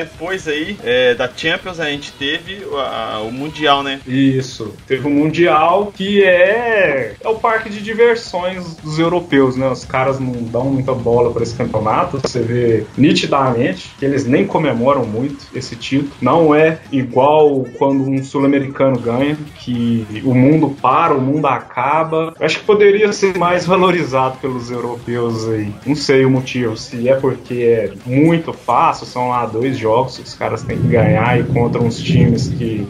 depois 0.00 0.48
aí 0.48 0.76
é, 0.82 1.14
da 1.14 1.28
Champions 1.34 1.78
a 1.78 1.86
gente 1.90 2.12
teve 2.12 2.62
a, 2.74 3.20
o 3.20 3.30
Mundial, 3.30 3.82
né? 3.82 4.00
Isso, 4.06 4.74
teve 4.86 5.06
o 5.06 5.10
Mundial 5.10 5.92
que 5.94 6.24
é, 6.24 7.14
é 7.20 7.28
o 7.28 7.36
parque 7.36 7.68
de 7.68 7.82
diversões 7.82 8.76
dos 8.76 8.98
europeus, 8.98 9.56
né? 9.56 9.68
Os 9.68 9.84
caras 9.84 10.18
não 10.18 10.32
dão 10.32 10.64
muita 10.64 10.94
bola 10.94 11.32
para 11.32 11.42
esse 11.42 11.54
campeonato, 11.54 12.18
você 12.18 12.40
vê 12.40 12.86
nitidamente 12.96 13.90
que 13.98 14.04
eles 14.04 14.24
nem 14.24 14.46
comemoram 14.46 15.04
muito 15.04 15.46
esse 15.54 15.76
título. 15.76 16.12
Não 16.20 16.54
é 16.54 16.78
igual 16.90 17.64
quando 17.78 18.02
um 18.08 18.22
sul-americano 18.22 18.98
ganha, 18.98 19.36
que 19.58 20.06
o 20.24 20.34
mundo 20.34 20.74
para, 20.80 21.14
o 21.14 21.20
mundo 21.20 21.46
acaba. 21.46 22.34
Eu 22.38 22.46
acho 22.46 22.60
que 22.60 22.64
poderia 22.64 23.12
ser 23.12 23.36
mais 23.36 23.66
valorizado 23.66 24.38
pelos 24.38 24.70
europeus 24.70 25.48
aí. 25.48 25.72
Não 25.84 25.94
sei 25.94 26.24
o 26.24 26.30
motivo, 26.30 26.76
se 26.76 27.08
é 27.08 27.14
porque 27.14 27.54
é 27.54 27.92
muito 28.06 28.52
fácil, 28.52 29.06
são 29.06 29.28
lá 29.28 29.44
dois 29.44 29.76
jogos 29.76 29.89
jogos 29.90 30.18
os 30.20 30.34
caras 30.34 30.62
têm 30.62 30.78
que 30.78 30.86
ganhar 30.86 31.38
e 31.38 31.42
contra 31.44 31.82
uns 31.82 32.00
times 32.00 32.48
que 32.48 32.86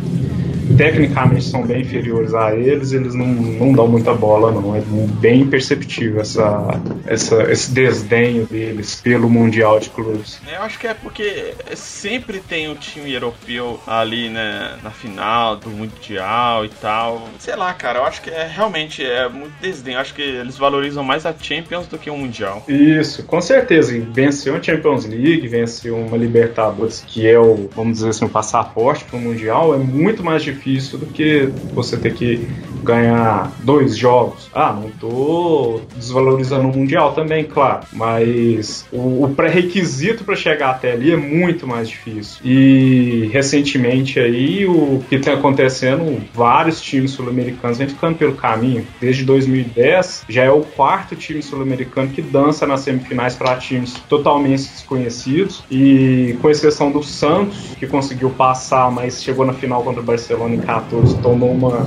tecnicamente 0.76 1.44
são 1.44 1.62
bem 1.66 1.82
inferiores 1.82 2.34
a 2.34 2.54
eles, 2.54 2.92
eles 2.92 3.14
não, 3.14 3.26
não 3.26 3.72
dão 3.72 3.88
muita 3.88 4.14
bola, 4.14 4.52
não. 4.52 4.74
É 4.74 4.80
bem 5.20 5.46
perceptível 5.46 6.20
essa, 6.20 6.80
essa, 7.06 7.42
esse 7.50 7.72
desdenho 7.72 8.46
deles 8.46 9.00
pelo 9.00 9.28
Mundial 9.28 9.80
de 9.80 9.90
Clubes. 9.90 10.40
Eu 10.50 10.62
acho 10.62 10.78
que 10.78 10.86
é 10.86 10.94
porque 10.94 11.54
sempre 11.74 12.40
tem 12.40 12.68
um 12.68 12.74
time 12.74 13.12
europeu 13.12 13.80
ali, 13.86 14.28
né, 14.28 14.78
na 14.82 14.90
final 14.90 15.56
do 15.56 15.70
Mundial 15.70 16.64
e 16.64 16.68
tal. 16.68 17.28
Sei 17.38 17.56
lá, 17.56 17.72
cara, 17.74 18.00
eu 18.00 18.04
acho 18.04 18.22
que 18.22 18.30
é 18.30 18.46
realmente 18.46 19.04
é 19.04 19.28
muito 19.28 19.52
desdém. 19.60 19.94
Eu 19.94 20.00
acho 20.00 20.14
que 20.14 20.22
eles 20.22 20.56
valorizam 20.56 21.02
mais 21.02 21.26
a 21.26 21.34
Champions 21.38 21.86
do 21.86 21.98
que 21.98 22.10
o 22.10 22.16
Mundial. 22.16 22.64
Isso, 22.68 23.24
com 23.24 23.40
certeza. 23.40 23.96
E 23.96 24.00
venceu 24.00 24.56
a 24.56 24.62
Champions 24.62 25.04
League, 25.04 25.46
venceu 25.48 25.96
uma 25.96 26.16
Libertadores, 26.16 27.02
que 27.06 27.26
é 27.26 27.38
o, 27.38 27.68
vamos 27.74 27.98
dizer 27.98 28.10
assim, 28.10 28.24
o 28.24 28.28
passaporte 28.28 29.04
para 29.04 29.16
o 29.16 29.20
Mundial, 29.20 29.74
é 29.74 29.78
muito 29.78 30.22
mais 30.22 30.42
difícil 30.42 30.59
do 30.98 31.06
que 31.06 31.48
você 31.74 31.96
ter 31.96 32.14
que 32.14 32.48
ganhar 32.82 33.52
dois 33.62 33.96
jogos. 33.96 34.50
Ah, 34.54 34.72
não 34.72 34.90
tô 34.90 35.80
desvalorizando 35.96 36.68
o 36.68 36.76
Mundial 36.76 37.12
também, 37.12 37.44
claro, 37.44 37.86
mas 37.92 38.86
o, 38.92 39.24
o 39.24 39.34
pré-requisito 39.34 40.24
para 40.24 40.36
chegar 40.36 40.70
até 40.70 40.92
ali 40.92 41.12
é 41.12 41.16
muito 41.16 41.66
mais 41.66 41.88
difícil. 41.88 42.40
E 42.44 43.30
recentemente 43.32 44.18
aí 44.18 44.66
o 44.66 45.02
que 45.08 45.16
está 45.16 45.34
acontecendo, 45.34 46.20
vários 46.34 46.80
times 46.80 47.12
sul-americanos 47.12 47.78
vêm 47.78 47.88
ficando 47.88 48.16
pelo 48.16 48.34
caminho. 48.34 48.86
Desde 49.00 49.24
2010 49.24 50.24
já 50.28 50.44
é 50.44 50.50
o 50.50 50.60
quarto 50.60 51.14
time 51.16 51.42
sul-americano 51.42 52.08
que 52.08 52.22
dança 52.22 52.66
nas 52.66 52.80
semifinais 52.80 53.34
para 53.34 53.56
times 53.56 53.94
totalmente 54.08 54.68
desconhecidos 54.68 55.62
e 55.70 56.36
com 56.40 56.50
exceção 56.50 56.90
do 56.90 57.02
Santos 57.02 57.74
que 57.78 57.86
conseguiu 57.86 58.30
passar, 58.30 58.90
mas 58.90 59.22
chegou 59.22 59.44
na 59.44 59.52
final 59.52 59.82
contra 59.82 60.00
o 60.00 60.04
Barcelona 60.04 60.54
em 60.54 60.60
14, 60.60 61.18
tomou 61.18 61.52
uma 61.52 61.86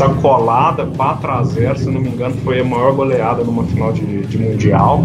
sacolada 0.00 0.86
4 0.86 1.30
a 1.30 1.42
0, 1.44 1.78
se 1.78 1.90
não 1.90 2.00
me 2.00 2.08
engano, 2.08 2.34
foi 2.42 2.60
a 2.60 2.64
maior 2.64 2.94
goleada 2.94 3.44
numa 3.44 3.64
final 3.64 3.92
de, 3.92 4.22
de 4.22 4.38
mundial. 4.38 5.04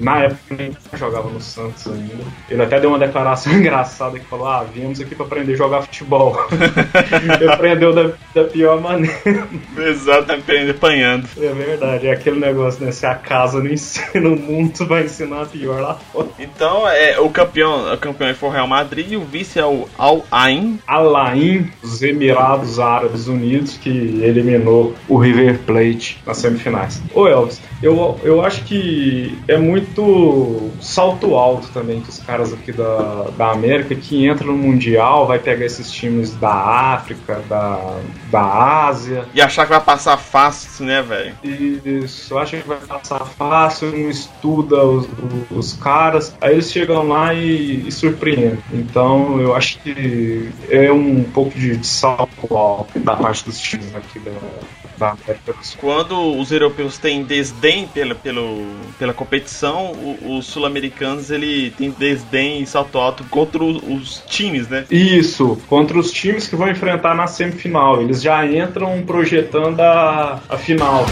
Na 0.00 0.24
época 0.24 0.54
ele 0.58 0.76
jogava 0.94 1.28
no 1.28 1.40
Santos 1.40 1.86
ainda. 1.86 2.24
Ele 2.48 2.62
até 2.62 2.80
deu 2.80 2.90
uma 2.90 2.98
declaração 2.98 3.52
engraçada 3.54 4.18
que 4.18 4.24
falou: 4.26 4.48
Ah, 4.48 4.64
viemos 4.64 5.00
aqui 5.00 5.14
para 5.14 5.26
aprender 5.26 5.52
a 5.52 5.56
jogar 5.56 5.82
futebol. 5.82 6.36
ele 7.40 7.50
aprendeu 7.50 7.92
da, 7.92 8.10
da, 8.34 8.44
pior 8.44 8.80
maneira. 8.80 9.46
Exato, 9.76 10.32
aprendeu 10.32 10.70
apanhando. 10.70 11.28
É 11.38 11.52
verdade, 11.52 12.06
é 12.06 12.12
aquele 12.12 12.40
negócio, 12.40 12.84
né? 12.84 12.90
Se 12.90 13.04
a 13.04 13.14
casa 13.14 13.58
não 13.58 13.70
ensina 13.70 14.28
o 14.28 14.36
mundo, 14.36 14.86
vai 14.86 15.04
ensinar 15.04 15.42
a 15.42 15.46
pior 15.46 15.80
lá 15.80 15.94
fora. 15.94 16.28
Então, 16.38 16.88
é, 16.88 17.20
o 17.20 17.28
campeão, 17.28 17.92
o 17.92 17.98
campeão 17.98 18.34
foi 18.34 18.48
o 18.48 18.52
Real 18.52 18.66
Madrid 18.66 19.12
e 19.12 19.16
o 19.16 19.24
vice 19.24 19.58
é 19.58 19.66
o 19.66 19.86
Al 19.98 20.24
Ain. 20.30 20.78
Al 20.86 21.16
Ain, 21.16 21.70
dos 21.82 22.02
Emirados 22.02 22.78
Árabes 22.78 23.26
Unidos, 23.28 23.76
que 23.76 23.90
eliminou 23.90 24.94
o 25.08 25.18
River 25.18 25.58
Plate 25.58 26.18
nas 26.26 26.38
semifinais. 26.38 27.02
Ô 27.14 27.26
Elvis, 27.26 27.60
eu, 27.82 28.18
eu 28.22 28.44
acho 28.44 28.64
que 28.64 29.38
é 29.48 29.56
muito 29.56 29.89
muito 29.90 30.70
salto 30.80 31.34
alto 31.34 31.68
também 31.68 32.00
que 32.00 32.08
os 32.08 32.18
caras 32.18 32.52
aqui 32.52 32.72
da, 32.72 33.28
da 33.36 33.50
América 33.50 33.94
que 33.94 34.26
entram 34.26 34.48
no 34.48 34.58
Mundial, 34.58 35.26
vai 35.26 35.38
pegar 35.38 35.64
esses 35.64 35.90
times 35.90 36.34
da 36.34 36.52
África, 36.52 37.42
da, 37.48 38.00
da 38.30 38.86
Ásia. 38.86 39.24
E 39.34 39.40
achar 39.40 39.64
que 39.64 39.70
vai 39.70 39.80
passar 39.80 40.16
fácil, 40.16 40.86
né, 40.86 41.02
velho? 41.02 41.34
Isso, 41.42 42.36
acha 42.38 42.56
que 42.58 42.68
vai 42.68 42.78
passar 42.78 43.24
fácil, 43.24 43.90
não 43.90 44.10
estuda 44.10 44.84
os, 44.84 45.08
os 45.50 45.72
caras, 45.74 46.34
aí 46.40 46.52
eles 46.52 46.70
chegam 46.70 47.06
lá 47.06 47.34
e, 47.34 47.86
e 47.86 47.92
surpreendem. 47.92 48.58
Então 48.72 49.40
eu 49.40 49.54
acho 49.54 49.78
que 49.80 50.50
é 50.68 50.90
um 50.92 51.22
pouco 51.24 51.58
de, 51.58 51.76
de 51.76 51.86
salto 51.86 52.56
alto 52.56 52.98
da 52.98 53.16
parte 53.16 53.44
dos 53.44 53.58
times 53.58 53.94
aqui 53.94 54.18
da, 54.20 54.32
quando 55.78 56.38
os 56.38 56.52
europeus 56.52 56.98
têm 56.98 57.24
desdém 57.24 57.86
pela, 57.86 58.14
pelo, 58.14 58.62
pela 58.98 59.12
competição, 59.12 59.92
os 60.22 60.46
sul-americanos 60.46 61.30
ele 61.30 61.70
tem 61.70 61.90
desdém 61.90 62.62
e 62.62 62.66
salto 62.66 62.98
alto 62.98 63.24
contra 63.24 63.62
os, 63.62 63.82
os, 63.82 64.22
times, 64.26 64.68
né? 64.68 64.84
Isso, 64.90 65.58
contra 65.68 65.98
os 65.98 66.10
times 66.10 66.46
que 66.46 66.56
vão 66.56 66.68
enfrentar 66.68 67.14
na 67.14 67.26
semifinal. 67.26 68.00
Eles 68.00 68.22
já 68.22 68.46
entram 68.46 69.02
projetando 69.02 69.80
a, 69.80 70.40
a 70.48 70.56
final. 70.58 71.06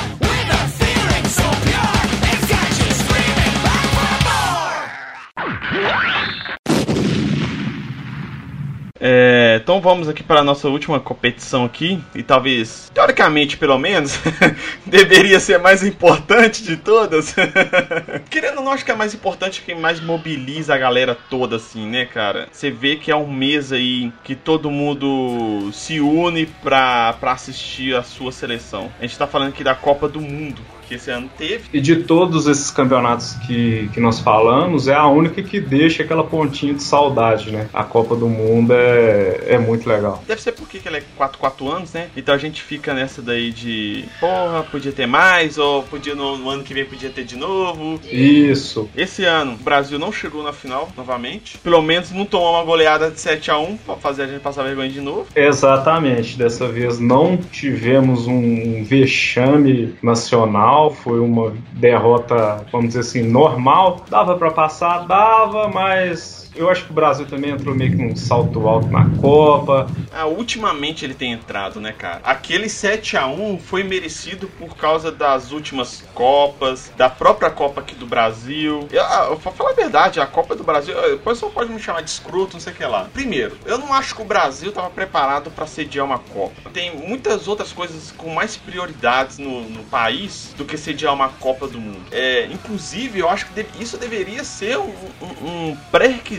Então 9.69 9.83
vamos 9.83 10.09
aqui 10.09 10.23
para 10.23 10.41
a 10.41 10.43
nossa 10.43 10.67
última 10.67 10.99
competição 10.99 11.67
aqui 11.67 12.03
e 12.15 12.23
talvez, 12.23 12.91
teoricamente 12.95 13.59
pelo 13.59 13.77
menos, 13.77 14.19
deveria 14.87 15.39
ser 15.39 15.57
a 15.57 15.59
mais 15.59 15.85
importante 15.85 16.63
de 16.63 16.75
todas. 16.79 17.37
Querendo 18.31 18.61
ou 18.61 18.65
não, 18.65 18.73
acho 18.73 18.83
que 18.83 18.91
é 18.91 18.95
a 18.95 18.97
mais 18.97 19.13
importante 19.13 19.61
que 19.61 19.75
mais 19.75 20.01
mobiliza 20.01 20.75
a 20.75 20.79
galera 20.79 21.15
toda 21.15 21.57
assim, 21.57 21.87
né, 21.87 22.07
cara? 22.07 22.49
Você 22.51 22.71
vê 22.71 22.97
que 22.97 23.11
é 23.11 23.17
um 23.17 23.31
mês 23.31 23.71
aí 23.71 24.11
que 24.25 24.35
todo 24.35 24.71
mundo 24.71 25.71
se 25.71 26.01
une 26.01 26.47
para 26.47 27.15
assistir 27.21 27.95
a 27.95 28.03
sua 28.03 28.33
seleção. 28.33 28.91
A 28.99 29.03
gente 29.03 29.19
tá 29.19 29.27
falando 29.27 29.51
aqui 29.51 29.63
da 29.63 29.75
Copa 29.75 30.09
do 30.09 30.19
Mundo 30.23 30.63
que 30.89 30.95
esse 30.95 31.11
ano 31.11 31.31
teve. 31.37 31.65
E 31.73 31.81
de 31.81 31.97
todos 31.97 32.47
esses 32.47 32.71
campeonatos 32.71 33.35
que, 33.47 33.89
que 33.93 34.01
nós 34.01 34.19
falamos, 34.19 34.89
é 34.89 34.95
a 34.95 35.07
única 35.07 35.43
que 35.43 35.61
deixa 35.61 36.03
aquela 36.03 36.25
pontinha 36.25 36.75
de 36.75 36.83
saudade, 36.83 37.53
né? 37.53 37.69
A 37.73 37.85
Copa 37.85 38.17
do 38.17 38.29
Mundo 38.29 38.73
é, 38.73 39.45
é 39.47 39.59
muito 39.59 39.89
legal. 39.89 40.23
Deve 40.27 40.41
ser 40.41 40.53
porque 40.53 40.81
ela 40.85 40.97
é 40.97 41.03
4, 41.17 41.39
4 41.39 41.71
anos, 41.71 41.93
né? 41.93 42.09
Então 42.17 42.35
a 42.35 42.39
gente 42.39 42.63
fica 42.63 42.95
nessa 42.95 43.21
daí 43.21 43.53
de 43.53 44.05
porra, 44.19 44.63
podia 44.63 44.93
ter 44.93 45.07
mais, 45.07 45.59
ou 45.59 45.83
podia 45.83 46.15
no, 46.15 46.39
no 46.39 46.49
ano 46.49 46.63
que 46.63 46.73
vem 46.73 46.85
podia 46.85 47.11
ter 47.11 47.25
de 47.25 47.37
novo. 47.37 48.01
Isso. 48.11 48.89
Esse 48.97 49.25
ano 49.25 49.53
o 49.53 49.57
Brasil 49.57 49.99
não 49.99 50.11
chegou 50.11 50.43
na 50.43 50.53
final 50.53 50.89
novamente. 50.97 51.59
Pelo 51.59 51.83
menos 51.83 52.11
não 52.11 52.25
tomou 52.25 52.53
uma 52.55 52.65
goleada 52.65 53.11
de 53.11 53.21
7 53.21 53.51
a 53.51 53.59
1 53.59 53.77
pra 53.79 53.97
fazer 53.97 54.23
a 54.23 54.27
gente 54.27 54.41
passar 54.41 54.63
vergonha 54.63 54.89
de 54.89 55.01
novo. 55.01 55.27
Exatamente. 55.35 56.39
Dessa 56.39 56.67
vez 56.69 56.99
não 56.99 57.37
tivemos 57.37 58.27
um 58.27 58.85
vexame 58.85 59.95
nacional 60.03 60.78
foi 60.91 61.21
uma 61.21 61.53
derrota, 61.73 62.65
vamos 62.71 62.89
dizer 62.89 63.01
assim, 63.01 63.23
normal. 63.23 64.05
Dava 64.09 64.37
para 64.37 64.51
passar, 64.51 65.07
dava, 65.07 65.69
mas 65.69 66.48
eu 66.55 66.69
acho 66.69 66.85
que 66.85 66.91
o 66.91 66.95
Brasil 66.95 67.27
também 67.27 67.51
entrou 67.51 67.75
meio 67.75 67.91
que 67.91 67.97
num 67.97 68.17
salto 68.17 68.67
alto 68.67 68.89
na 68.89 69.09
Copa. 69.21 69.87
Ah, 70.13 70.27
ultimamente 70.27 71.05
ele 71.05 71.15
tem 71.15 71.33
entrado, 71.33 71.81
né, 71.81 71.93
cara? 71.93 72.21
Aquele 72.25 72.69
7 72.69 73.17
a 73.17 73.27
1 73.27 73.59
foi 73.59 73.85
merecido 73.85 74.49
por 74.59 74.77
causa 74.77 75.11
das 75.13 75.53
últimas 75.53 76.03
Copas, 76.15 76.93
da 76.97 77.09
própria 77.09 77.51
Copa 77.51 77.81
aqui 77.81 77.95
do 77.95 78.07
Brasil. 78.07 78.89
Ah, 78.93 79.29
eu, 79.31 79.37
pra 79.37 79.53
falar 79.53 79.71
a 79.71 79.75
verdade, 79.75 80.21
a 80.21 80.27
Copa 80.27 80.57
do 80.57 80.65
Brasil, 80.65 80.95
depois 81.11 81.39
só 81.39 81.49
pode 81.49 81.71
me 81.73 81.79
chamar 81.79 82.03
de 82.03 82.11
escroto, 82.11 82.55
não 82.55 82.61
sei 82.61 82.73
o 82.73 82.77
que 82.77 82.85
lá. 82.85 83.09
Primeiro, 83.13 83.57
eu 83.65 83.79
não 83.79 83.93
acho 83.93 84.15
que 84.15 84.23
o 84.23 84.25
Brasil 84.25 84.71
estava 84.71 84.91
preparado 84.91 85.51
para 85.51 85.67
sediar 85.67 86.05
uma 86.05 86.19
Copa. 86.19 86.71
Tem 86.73 86.97
muitas 86.97 87.47
outras 87.47 87.73
coisas 87.73 88.13
com 88.17 88.35
mais 88.35 88.57
prioridades 88.57 89.39
no, 89.39 89.69
no 89.69 89.85
país 89.85 90.55
do 90.57 90.65
que 90.65 90.77
sediar 90.77 91.15
uma 91.15 91.29
Copa 91.29 91.69
do 91.69 91.79
Mundo. 91.79 92.07
É, 92.11 92.47
inclusive, 92.47 93.21
eu 93.21 93.29
acho 93.29 93.47
que 93.47 93.67
isso 93.81 93.97
deveria 93.97 94.43
ser 94.43 94.79
um, 94.79 94.93
um, 95.21 95.49
um 95.49 95.77
pré-requisito 95.91 96.38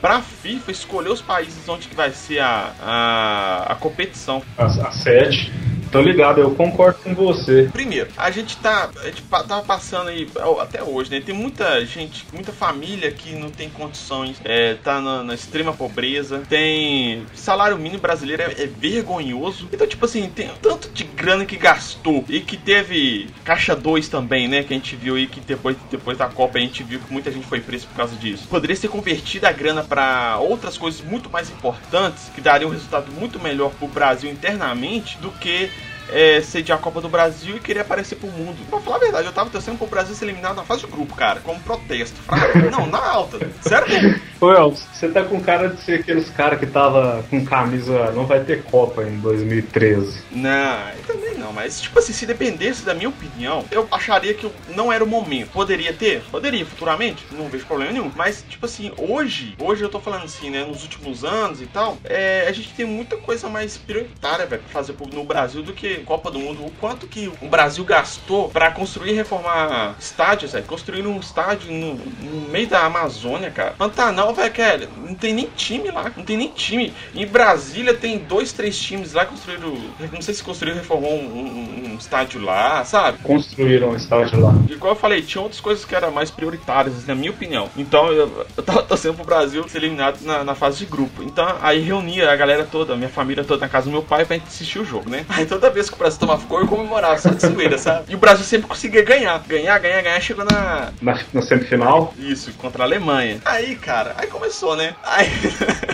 para 0.00 0.20
FIFA 0.20 0.70
escolher 0.70 1.10
os 1.10 1.20
países 1.22 1.68
onde 1.68 1.88
que 1.88 1.94
vai 1.94 2.10
ser 2.10 2.40
a, 2.40 2.72
a, 2.80 3.72
a 3.72 3.74
competição. 3.76 4.42
A, 4.56 4.64
a 4.64 4.90
sede. 4.90 5.52
Tô 5.90 6.00
ligado, 6.00 6.40
eu 6.40 6.50
concordo 6.50 6.98
com 7.02 7.14
você. 7.14 7.68
Primeiro, 7.72 8.10
a 8.16 8.30
gente 8.30 8.56
tá. 8.58 8.90
A 9.02 9.06
gente 9.06 9.22
tava 9.22 9.62
passando 9.62 10.08
aí 10.08 10.28
até 10.60 10.82
hoje, 10.82 11.10
né? 11.10 11.20
Tem 11.20 11.34
muita 11.34 11.84
gente, 11.84 12.26
muita 12.32 12.52
família 12.52 13.10
que 13.10 13.34
não 13.34 13.50
tem 13.50 13.70
condições, 13.70 14.40
é, 14.44 14.74
tá 14.74 15.00
na, 15.00 15.22
na 15.22 15.34
extrema 15.34 15.72
pobreza, 15.72 16.42
tem. 16.48 17.24
Salário 17.34 17.78
mínimo 17.78 18.02
brasileiro 18.02 18.42
é, 18.42 18.64
é, 18.64 18.66
vergonhoso. 18.66 19.68
Então, 19.72 19.86
tipo 19.86 20.04
assim, 20.04 20.28
tem 20.28 20.50
tanto 20.60 20.90
de 20.90 21.04
grana 21.04 21.46
que 21.46 21.56
gastou 21.56 22.24
e 22.28 22.40
que 22.40 22.56
teve 22.56 23.28
caixa 23.44 23.74
2 23.74 24.08
também, 24.08 24.46
né? 24.46 24.62
Que 24.62 24.74
a 24.74 24.76
gente 24.76 24.94
viu 24.94 25.16
aí 25.16 25.26
que 25.26 25.40
depois, 25.40 25.76
depois 25.90 26.18
da 26.18 26.28
Copa 26.28 26.58
a 26.58 26.60
gente 26.60 26.82
viu 26.82 27.00
que 27.00 27.12
muita 27.12 27.30
gente 27.30 27.46
foi 27.46 27.60
presa 27.60 27.86
por 27.86 27.96
causa 27.96 28.14
disso. 28.16 28.46
Poderia 28.48 28.76
ser 28.76 28.88
convertido 28.88 29.46
a 29.46 29.52
grana 29.52 29.82
para 29.82 30.38
outras 30.38 30.76
coisas 30.76 31.00
muito 31.00 31.30
mais 31.30 31.50
importantes 31.50 32.30
que 32.34 32.40
dariam 32.40 32.70
um 32.70 32.72
resultado 32.72 33.10
muito 33.12 33.40
melhor 33.40 33.70
pro 33.72 33.88
Brasil 33.88 34.30
internamente 34.30 35.16
do 35.18 35.30
que 35.30 35.70
é, 36.10 36.40
sediar 36.40 36.78
a 36.78 36.80
Copa 36.80 37.00
do 37.00 37.08
Brasil 37.08 37.56
e 37.56 37.60
querer 37.60 37.80
aparecer 37.80 38.16
pro 38.16 38.28
mundo. 38.28 38.56
Pra 38.68 38.80
falar 38.80 38.96
a 38.96 39.00
verdade, 39.00 39.26
eu 39.26 39.32
tava 39.32 39.50
torcendo 39.50 39.78
pro 39.78 39.86
Brasil 39.86 40.14
ser 40.14 40.24
eliminado 40.24 40.56
na 40.56 40.64
fase 40.64 40.82
de 40.82 40.86
grupo, 40.90 41.14
cara, 41.14 41.40
como 41.40 41.60
protesto. 41.60 42.20
Fraco. 42.22 42.58
Não, 42.70 42.86
na 42.86 42.98
alta. 42.98 43.38
Sério 43.60 44.20
Ô, 44.40 44.70
você 44.70 45.08
tá 45.08 45.24
com 45.24 45.40
cara 45.40 45.68
de 45.68 45.80
ser 45.80 46.00
aqueles 46.00 46.30
caras 46.30 46.58
que 46.58 46.66
tava 46.66 47.24
com 47.28 47.44
camisa 47.44 48.12
não 48.12 48.26
vai 48.26 48.40
ter 48.40 48.62
Copa 48.64 49.02
em 49.02 49.18
2013. 49.18 50.22
Não, 50.30 50.78
também 51.06 51.34
não, 51.34 51.52
mas 51.52 51.80
tipo 51.80 51.98
assim, 51.98 52.12
se 52.12 52.26
dependesse 52.26 52.84
da 52.84 52.94
minha 52.94 53.08
opinião, 53.08 53.64
eu 53.70 53.88
acharia 53.90 54.34
que 54.34 54.50
não 54.68 54.92
era 54.92 55.02
o 55.02 55.06
momento. 55.06 55.50
Poderia 55.50 55.92
ter? 55.92 56.22
Poderia, 56.30 56.64
futuramente, 56.64 57.24
não 57.32 57.48
vejo 57.48 57.66
problema 57.66 57.92
nenhum. 57.92 58.10
Mas, 58.14 58.44
tipo 58.48 58.66
assim, 58.66 58.92
hoje, 58.96 59.54
hoje 59.58 59.82
eu 59.82 59.88
tô 59.88 60.00
falando 60.00 60.24
assim, 60.24 60.50
né, 60.50 60.64
nos 60.64 60.82
últimos 60.82 61.24
anos 61.24 61.60
e 61.60 61.66
tal, 61.66 61.96
é, 62.04 62.46
a 62.48 62.52
gente 62.52 62.72
tem 62.74 62.86
muita 62.86 63.16
coisa 63.16 63.48
mais 63.48 63.76
prioritária, 63.76 64.46
velho, 64.46 64.62
pra 64.62 64.72
fazer 64.72 64.94
no 65.12 65.24
Brasil 65.24 65.62
do 65.62 65.72
que 65.72 65.98
Copa 65.98 66.30
do 66.30 66.38
Mundo, 66.38 66.64
o 66.64 66.70
quanto 66.72 67.06
que 67.06 67.30
o 67.40 67.48
Brasil 67.48 67.84
gastou 67.84 68.48
para 68.48 68.70
construir 68.70 69.12
e 69.12 69.14
reformar 69.14 69.96
estádios, 69.98 70.54
é, 70.54 70.60
construir 70.60 71.06
um 71.06 71.18
estádio 71.18 71.72
no, 71.72 71.94
no, 71.94 72.48
meio 72.48 72.66
da 72.66 72.84
Amazônia, 72.84 73.50
cara. 73.50 73.74
Pantanal, 73.78 74.27
Não, 74.28 74.34
velho, 74.34 74.52
Kelly, 74.52 74.88
não 75.06 75.14
tem 75.14 75.32
nem 75.32 75.48
time 75.56 75.90
lá, 75.90 76.12
não 76.14 76.22
tem 76.22 76.36
nem 76.36 76.48
time. 76.48 76.92
Em 77.14 77.26
Brasília 77.26 77.94
tem 77.94 78.18
dois, 78.18 78.52
três 78.52 78.78
times 78.78 79.14
lá 79.14 79.24
construíram. 79.24 79.74
Não 80.12 80.20
sei 80.20 80.34
se 80.34 80.44
construiu 80.44 80.74
reformou 80.74 81.14
um, 81.14 81.24
um, 81.24 81.92
um, 81.92 81.96
estádio 81.96 82.38
lá, 82.42 82.84
sabe? 82.84 83.20
Construíram 83.22 83.92
um 83.92 83.96
estádio 83.96 84.38
lá. 84.38 84.52
Igual 84.68 84.92
eu 84.92 85.00
falei, 85.00 85.22
tinha 85.22 85.40
outras 85.40 85.62
coisas 85.62 85.82
que 85.86 85.94
eram 85.94 86.10
mais 86.10 86.30
prioritárias, 86.30 87.06
na 87.06 87.14
minha 87.14 87.30
opinião. 87.30 87.70
Então 87.74 88.12
eu, 88.12 88.46
eu 88.54 88.62
tava 88.62 88.82
torcendo 88.82 89.14
pro 89.14 89.24
Brasil 89.24 89.66
ser 89.66 89.78
eliminado 89.78 90.20
na, 90.20 90.44
na, 90.44 90.54
fase 90.54 90.80
de 90.80 90.84
grupo. 90.84 91.22
Então 91.22 91.56
aí 91.62 91.80
reunia 91.80 92.30
a 92.30 92.36
galera 92.36 92.68
toda, 92.70 92.94
minha 92.96 93.08
família 93.08 93.42
toda 93.42 93.62
na 93.62 93.68
casa 93.70 93.86
do 93.86 93.92
meu 93.92 94.02
pai 94.02 94.26
pra 94.26 94.36
gente 94.36 94.48
assistir 94.48 94.78
o 94.78 94.84
jogo, 94.84 95.08
né? 95.08 95.24
Aí 95.30 95.46
toda 95.46 95.70
vez 95.70 95.88
que 95.88 95.96
o 95.96 95.98
Brasil 95.98 96.20
tomava 96.20 96.46
cor, 96.46 96.60
eu 96.60 96.68
comemorava 96.68 97.16
só 97.16 97.30
de 97.30 97.40
zoeira, 97.40 97.78
sabe? 97.78 98.12
E 98.12 98.14
o 98.14 98.18
Brasil 98.18 98.44
sempre 98.44 98.68
conseguia 98.68 99.02
ganhar. 99.02 99.42
Ganhar, 99.48 99.78
ganhar, 99.78 100.02
ganhar, 100.02 100.20
chegou 100.20 100.44
na. 100.44 100.90
Na, 101.00 101.18
na 101.32 101.40
semifinal? 101.40 102.12
Isso, 102.18 102.52
contra 102.58 102.82
a 102.82 102.86
Alemanha. 102.86 103.40
Aí, 103.46 103.74
cara, 103.74 104.17
aí 104.18 104.26
começou, 104.26 104.76
né? 104.76 104.94
Aí. 105.02 105.28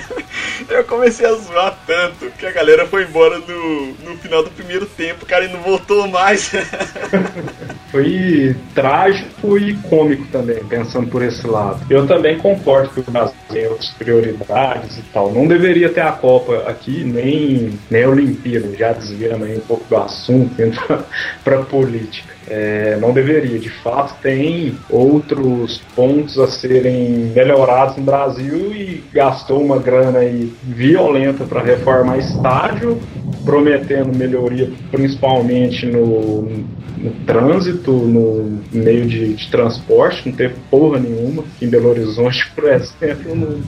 eu 0.68 0.84
comecei 0.84 1.26
a 1.26 1.34
zoar 1.34 1.78
tanto 1.86 2.30
que 2.30 2.46
a 2.46 2.50
galera 2.50 2.86
foi 2.86 3.04
embora 3.04 3.38
no, 3.38 3.86
no 3.92 4.18
final 4.18 4.42
do 4.42 4.50
primeiro 4.50 4.86
tempo, 4.86 5.26
cara, 5.26 5.44
e 5.44 5.52
não 5.52 5.60
voltou 5.60 6.08
mais. 6.08 6.50
foi 7.94 8.56
trágico 8.74 9.56
e 9.56 9.74
cômico 9.88 10.26
também, 10.32 10.56
pensando 10.64 11.06
por 11.06 11.22
esse 11.22 11.46
lado. 11.46 11.80
Eu 11.88 12.04
também 12.08 12.36
concordo 12.36 12.88
que 12.88 12.98
o 12.98 13.04
Brasil 13.04 13.36
tem 13.48 13.68
outras 13.68 13.90
prioridades 13.90 14.98
e 14.98 15.02
tal. 15.12 15.32
Não 15.32 15.46
deveria 15.46 15.88
ter 15.88 16.00
a 16.00 16.10
Copa 16.10 16.64
aqui, 16.66 17.04
nem, 17.04 17.78
nem 17.88 18.02
a 18.02 18.08
Olimpíada, 18.08 18.74
já 18.76 18.92
desviando 18.92 19.44
aí 19.44 19.56
um 19.56 19.60
pouco 19.60 19.84
do 19.88 19.96
assunto, 19.96 20.50
indo 20.60 21.04
para 21.44 21.58
política. 21.58 22.34
É, 22.48 22.98
não 23.00 23.12
deveria. 23.12 23.58
De 23.58 23.70
fato, 23.70 24.16
tem 24.20 24.76
outros 24.90 25.80
pontos 25.94 26.38
a 26.38 26.48
serem 26.48 27.32
melhorados 27.34 27.96
no 27.96 28.02
Brasil 28.02 28.72
e 28.72 29.04
gastou 29.12 29.62
uma 29.62 29.78
grana 29.78 30.18
aí 30.18 30.52
violenta 30.62 31.44
para 31.44 31.62
reformar 31.62 32.18
estádio, 32.18 33.00
prometendo 33.44 34.14
melhoria 34.16 34.70
principalmente 34.90 35.86
no, 35.86 36.64
no 37.04 37.10
trânsito, 37.26 37.92
no 37.92 38.60
meio 38.72 39.06
de, 39.06 39.34
de, 39.34 39.50
transporte, 39.50 40.26
não 40.26 40.34
teve 40.34 40.54
porra 40.70 40.98
nenhuma. 40.98 41.44
Em 41.60 41.68
Belo 41.68 41.90
Horizonte, 41.90 42.50
por 42.56 42.64
exemplo, 42.64 43.36
não 43.36 43.60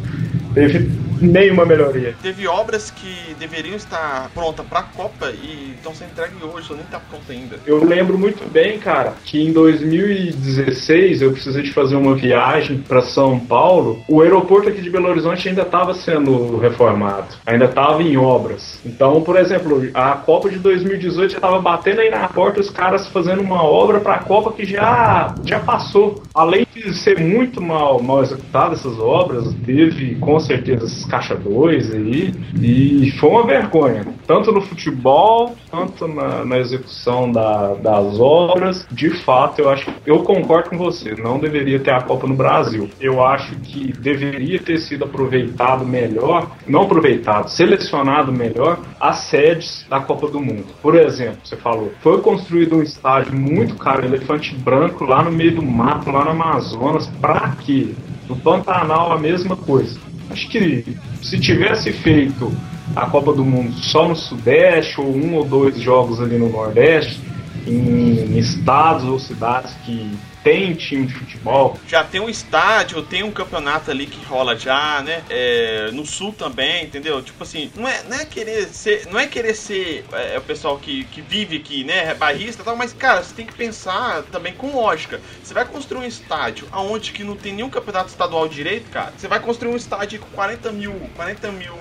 teve 0.56 0.88
nenhuma 1.20 1.66
melhoria. 1.66 2.14
Teve 2.22 2.48
obras 2.48 2.90
que 2.90 3.34
deveriam 3.38 3.76
estar 3.76 4.30
prontas 4.34 4.64
para 4.66 4.80
a 4.80 4.82
Copa 4.82 5.30
e 5.30 5.74
estão 5.76 5.94
sendo 5.94 6.12
entregues 6.12 6.42
hoje, 6.42 6.72
nem 6.72 6.80
está 6.80 6.98
pronta 6.98 7.32
ainda. 7.32 7.56
Eu 7.66 7.84
lembro 7.84 8.18
muito 8.18 8.50
bem, 8.50 8.78
cara, 8.78 9.14
que 9.24 9.42
em 9.42 9.52
2016 9.52 11.20
eu 11.22 11.32
precisei 11.32 11.62
de 11.62 11.72
fazer 11.72 11.96
uma 11.96 12.14
viagem 12.14 12.78
para 12.78 13.02
São 13.02 13.38
Paulo. 13.38 14.02
O 14.08 14.22
aeroporto 14.22 14.68
aqui 14.68 14.80
de 14.80 14.88
Belo 14.88 15.08
Horizonte 15.08 15.48
ainda 15.48 15.62
estava 15.62 15.92
sendo 15.92 16.56
reformado, 16.58 17.28
ainda 17.44 17.66
estava 17.66 18.02
em 18.02 18.16
obras. 18.16 18.80
Então, 18.84 19.20
por 19.20 19.36
exemplo, 19.36 19.88
a 19.92 20.12
Copa 20.12 20.48
de 20.48 20.58
2018 20.58 21.32
já 21.32 21.38
estava 21.38 21.60
batendo 21.60 22.00
aí 22.00 22.10
na 22.10 22.28
porta 22.28 22.60
os 22.60 22.70
caras 22.70 23.06
fazendo 23.08 23.42
uma 23.42 23.62
obra 23.62 24.00
para 24.00 24.14
a 24.14 24.18
Copa 24.20 24.52
que 24.52 24.64
já, 24.64 25.34
já 25.44 25.60
passou. 25.60 26.22
Além 26.34 26.66
de 26.74 26.94
ser 26.94 27.20
muito 27.20 27.60
mal, 27.60 28.02
mal 28.02 28.22
executada 28.22 28.74
essas 28.74 28.98
obras, 28.98 29.54
teve 29.64 30.14
com 30.16 30.38
certeza 30.46 31.08
caixa 31.08 31.34
2 31.34 31.94
aí, 31.94 32.34
e 32.60 33.10
foi 33.12 33.30
uma 33.30 33.46
vergonha, 33.46 34.06
tanto 34.26 34.52
no 34.52 34.60
futebol, 34.60 35.54
tanto 35.70 36.06
na, 36.08 36.44
na 36.44 36.58
execução 36.58 37.30
da, 37.30 37.74
das 37.74 38.18
obras. 38.18 38.86
De 38.90 39.10
fato, 39.10 39.60
eu 39.60 39.70
acho 39.70 39.90
eu 40.04 40.20
concordo 40.20 40.70
com 40.70 40.78
você, 40.78 41.14
não 41.14 41.38
deveria 41.38 41.78
ter 41.80 41.92
a 41.92 42.00
Copa 42.00 42.26
no 42.26 42.34
Brasil. 42.34 42.88
Eu 43.00 43.24
acho 43.24 43.56
que 43.56 43.92
deveria 43.92 44.58
ter 44.58 44.78
sido 44.78 45.04
aproveitado 45.04 45.84
melhor, 45.84 46.50
não 46.66 46.82
aproveitado, 46.82 47.48
selecionado 47.48 48.32
melhor 48.32 48.78
as 49.00 49.18
sedes 49.18 49.86
da 49.88 50.00
Copa 50.00 50.28
do 50.28 50.40
Mundo. 50.40 50.66
Por 50.82 50.94
exemplo, 50.94 51.38
você 51.44 51.56
falou, 51.56 51.92
foi 52.00 52.20
construído 52.20 52.76
um 52.76 52.82
estádio 52.82 53.34
muito 53.34 53.74
caro, 53.76 54.04
elefante 54.04 54.54
branco, 54.54 55.04
lá 55.04 55.22
no 55.22 55.30
meio 55.30 55.56
do 55.56 55.62
mato, 55.62 56.10
lá 56.10 56.24
no 56.24 56.30
Amazonas, 56.30 57.06
para 57.20 57.50
quê? 57.60 57.94
No 58.28 58.36
Pantanal 58.36 59.12
a 59.12 59.18
mesma 59.18 59.56
coisa. 59.56 59.98
Acho 60.30 60.48
que 60.48 60.84
se 61.22 61.38
tivesse 61.38 61.92
feito 61.92 62.52
a 62.94 63.06
Copa 63.06 63.32
do 63.32 63.44
Mundo 63.44 63.72
só 63.74 64.08
no 64.08 64.16
Sudeste, 64.16 65.00
ou 65.00 65.14
um 65.14 65.34
ou 65.34 65.44
dois 65.44 65.80
jogos 65.80 66.20
ali 66.20 66.38
no 66.38 66.48
Nordeste, 66.48 67.20
em 67.66 68.38
estados 68.38 69.04
ou 69.04 69.18
cidades 69.18 69.74
que 69.84 70.10
tem 70.46 70.72
time 70.74 71.06
de 71.06 71.12
futebol. 71.12 71.76
Já 71.88 72.04
tem 72.04 72.20
um 72.20 72.28
estádio, 72.28 73.02
tem 73.02 73.24
um 73.24 73.32
campeonato 73.32 73.90
ali 73.90 74.06
que 74.06 74.24
rola 74.24 74.56
já, 74.56 75.02
né? 75.02 75.24
É, 75.28 75.90
no 75.92 76.06
sul 76.06 76.32
também, 76.32 76.84
entendeu? 76.84 77.20
Tipo 77.20 77.42
assim, 77.42 77.68
não 77.74 77.88
é, 77.88 78.04
não 78.04 78.16
é 78.16 78.24
querer 78.24 78.68
ser, 78.68 79.08
não 79.10 79.18
é 79.18 79.26
querer 79.26 79.54
ser 79.54 80.04
é, 80.12 80.38
o 80.38 80.40
pessoal 80.40 80.78
que, 80.78 81.02
que 81.06 81.20
vive 81.20 81.56
aqui, 81.56 81.82
né? 81.82 82.10
É 82.10 82.14
barrista 82.14 82.62
e 82.62 82.64
tal, 82.64 82.76
mas 82.76 82.92
cara, 82.92 83.24
você 83.24 83.34
tem 83.34 83.44
que 83.44 83.54
pensar 83.54 84.22
também 84.30 84.54
com 84.54 84.76
lógica. 84.76 85.20
Você 85.42 85.52
vai 85.52 85.64
construir 85.64 86.02
um 86.02 86.06
estádio 86.06 86.68
aonde 86.70 87.10
que 87.10 87.24
não 87.24 87.34
tem 87.34 87.52
nenhum 87.52 87.68
campeonato 87.68 88.10
estadual 88.10 88.46
direito, 88.46 88.88
cara. 88.88 89.12
Você 89.16 89.26
vai 89.26 89.40
construir 89.40 89.72
um 89.72 89.76
estádio 89.76 90.20
com 90.20 90.28
40 90.28 90.70
mil, 90.70 90.92
40 91.16 91.50
mil 91.50 91.74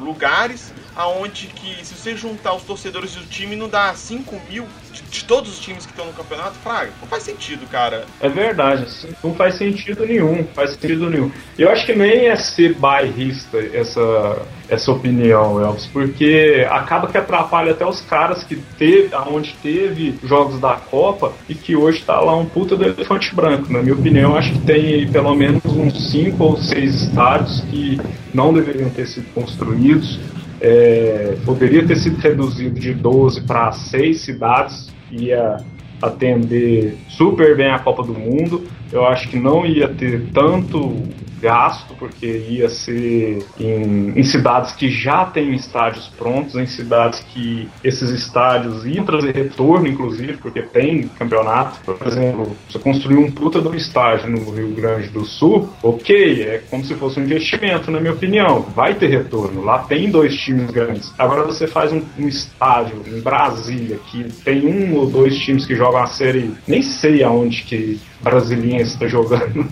lugares, 0.00 0.72
aonde 0.96 1.48
que 1.48 1.84
se 1.84 1.94
você 1.94 2.16
juntar 2.16 2.54
os 2.54 2.62
torcedores 2.62 3.14
do 3.14 3.24
time 3.26 3.54
não 3.54 3.68
dá 3.68 3.92
5 3.94 4.40
mil 4.50 4.66
de, 4.92 5.02
de 5.02 5.24
todos 5.24 5.52
os 5.52 5.58
times 5.58 5.84
que 5.84 5.92
estão 5.92 6.06
no 6.06 6.12
campeonato, 6.12 6.56
Fraga, 6.62 6.90
não 7.00 7.06
faz 7.06 7.22
sentido, 7.22 7.66
cara. 7.66 8.06
É 8.20 8.28
verdade, 8.28 8.84
assim, 8.84 9.08
não 9.22 9.34
faz 9.34 9.56
sentido 9.56 10.06
nenhum, 10.06 10.44
faz 10.54 10.70
sentido 10.72 11.10
nenhum. 11.10 11.30
Eu 11.58 11.70
acho 11.70 11.84
que 11.84 11.94
nem 11.94 12.28
é 12.28 12.36
ser 12.36 12.74
bairrista 12.74 13.58
essa, 13.58 14.42
essa 14.68 14.90
opinião, 14.90 15.60
Elvis, 15.60 15.86
porque 15.86 16.66
acaba 16.70 17.08
que 17.08 17.18
atrapalha 17.18 17.72
até 17.72 17.84
os 17.84 18.00
caras 18.00 18.42
que 18.44 18.56
teve, 18.78 19.14
aonde 19.14 19.54
teve 19.62 20.18
jogos 20.24 20.58
da 20.58 20.74
Copa 20.74 21.32
e 21.48 21.54
que 21.54 21.76
hoje 21.76 22.02
tá 22.02 22.18
lá 22.20 22.34
um 22.34 22.46
puta 22.46 22.76
do 22.76 22.84
elefante 22.84 23.34
branco. 23.34 23.70
Na 23.70 23.82
minha 23.82 23.94
opinião, 23.94 24.36
acho 24.36 24.52
que 24.52 24.60
tem 24.60 25.08
pelo 25.10 25.34
menos 25.34 25.62
uns 25.66 26.10
5 26.10 26.42
ou 26.42 26.56
6 26.56 27.02
estádios 27.02 27.60
que 27.70 28.00
não 28.32 28.52
deveriam 28.52 28.88
ter 28.90 29.06
sido 29.06 29.26
construídos. 29.34 30.18
É, 30.60 31.36
poderia 31.44 31.86
ter 31.86 31.96
sido 31.96 32.16
reduzido 32.18 32.78
de 32.78 32.94
12 32.94 33.42
para 33.42 33.72
6 33.72 34.20
cidades, 34.20 34.92
ia 35.10 35.58
atender 36.06 36.96
super 37.08 37.56
bem 37.56 37.70
a 37.70 37.78
Copa 37.78 38.02
do 38.02 38.14
Mundo. 38.14 38.66
Eu 38.92 39.06
acho 39.06 39.28
que 39.28 39.38
não 39.38 39.66
ia 39.66 39.88
ter 39.88 40.26
tanto 40.32 41.02
gasto, 41.40 41.94
porque 41.98 42.26
ia 42.48 42.68
ser 42.68 43.44
em, 43.58 44.12
em, 44.16 44.22
cidades 44.22 44.72
que 44.72 44.90
já 44.90 45.24
têm 45.24 45.54
estádios 45.54 46.08
prontos, 46.08 46.54
em 46.54 46.66
cidades 46.66 47.20
que 47.32 47.68
esses 47.84 48.10
estádios 48.10 48.84
iam 48.86 49.04
trazer 49.04 49.34
retorno, 49.34 49.86
inclusive, 49.86 50.34
porque 50.34 50.62
tem 50.62 51.08
campeonato. 51.08 51.78
Por 51.84 52.06
exemplo, 52.06 52.56
você 52.68 52.78
construir 52.78 53.18
um 53.18 53.30
puta 53.30 53.60
de 53.60 53.68
um 53.68 53.74
estádio 53.74 54.30
no 54.30 54.50
Rio 54.50 54.74
Grande 54.74 55.08
do 55.08 55.24
Sul, 55.24 55.68
ok, 55.82 56.42
é 56.42 56.62
como 56.70 56.84
se 56.84 56.94
fosse 56.94 57.20
um 57.20 57.24
investimento, 57.24 57.90
na 57.90 58.00
minha 58.00 58.12
opinião. 58.12 58.62
Vai 58.74 58.94
ter 58.94 59.08
retorno. 59.08 59.62
Lá 59.62 59.80
tem 59.80 60.10
dois 60.10 60.34
times 60.36 60.70
grandes. 60.70 61.12
Agora 61.18 61.42
você 61.42 61.66
faz 61.66 61.92
um, 61.92 62.02
um 62.18 62.28
estádio 62.28 63.02
em 63.06 63.20
Brasília 63.20 63.98
que 64.10 64.24
tem 64.42 64.66
um 64.66 64.96
ou 64.96 65.06
dois 65.06 65.36
times 65.38 65.66
que 65.66 65.74
jogam 65.74 65.95
a 66.04 66.06
série, 66.06 66.52
nem 66.66 66.82
sei 66.82 67.22
aonde 67.22 67.62
que 67.62 68.00
Brasiliense 68.20 68.94
está 68.94 69.06
jogando. 69.06 69.66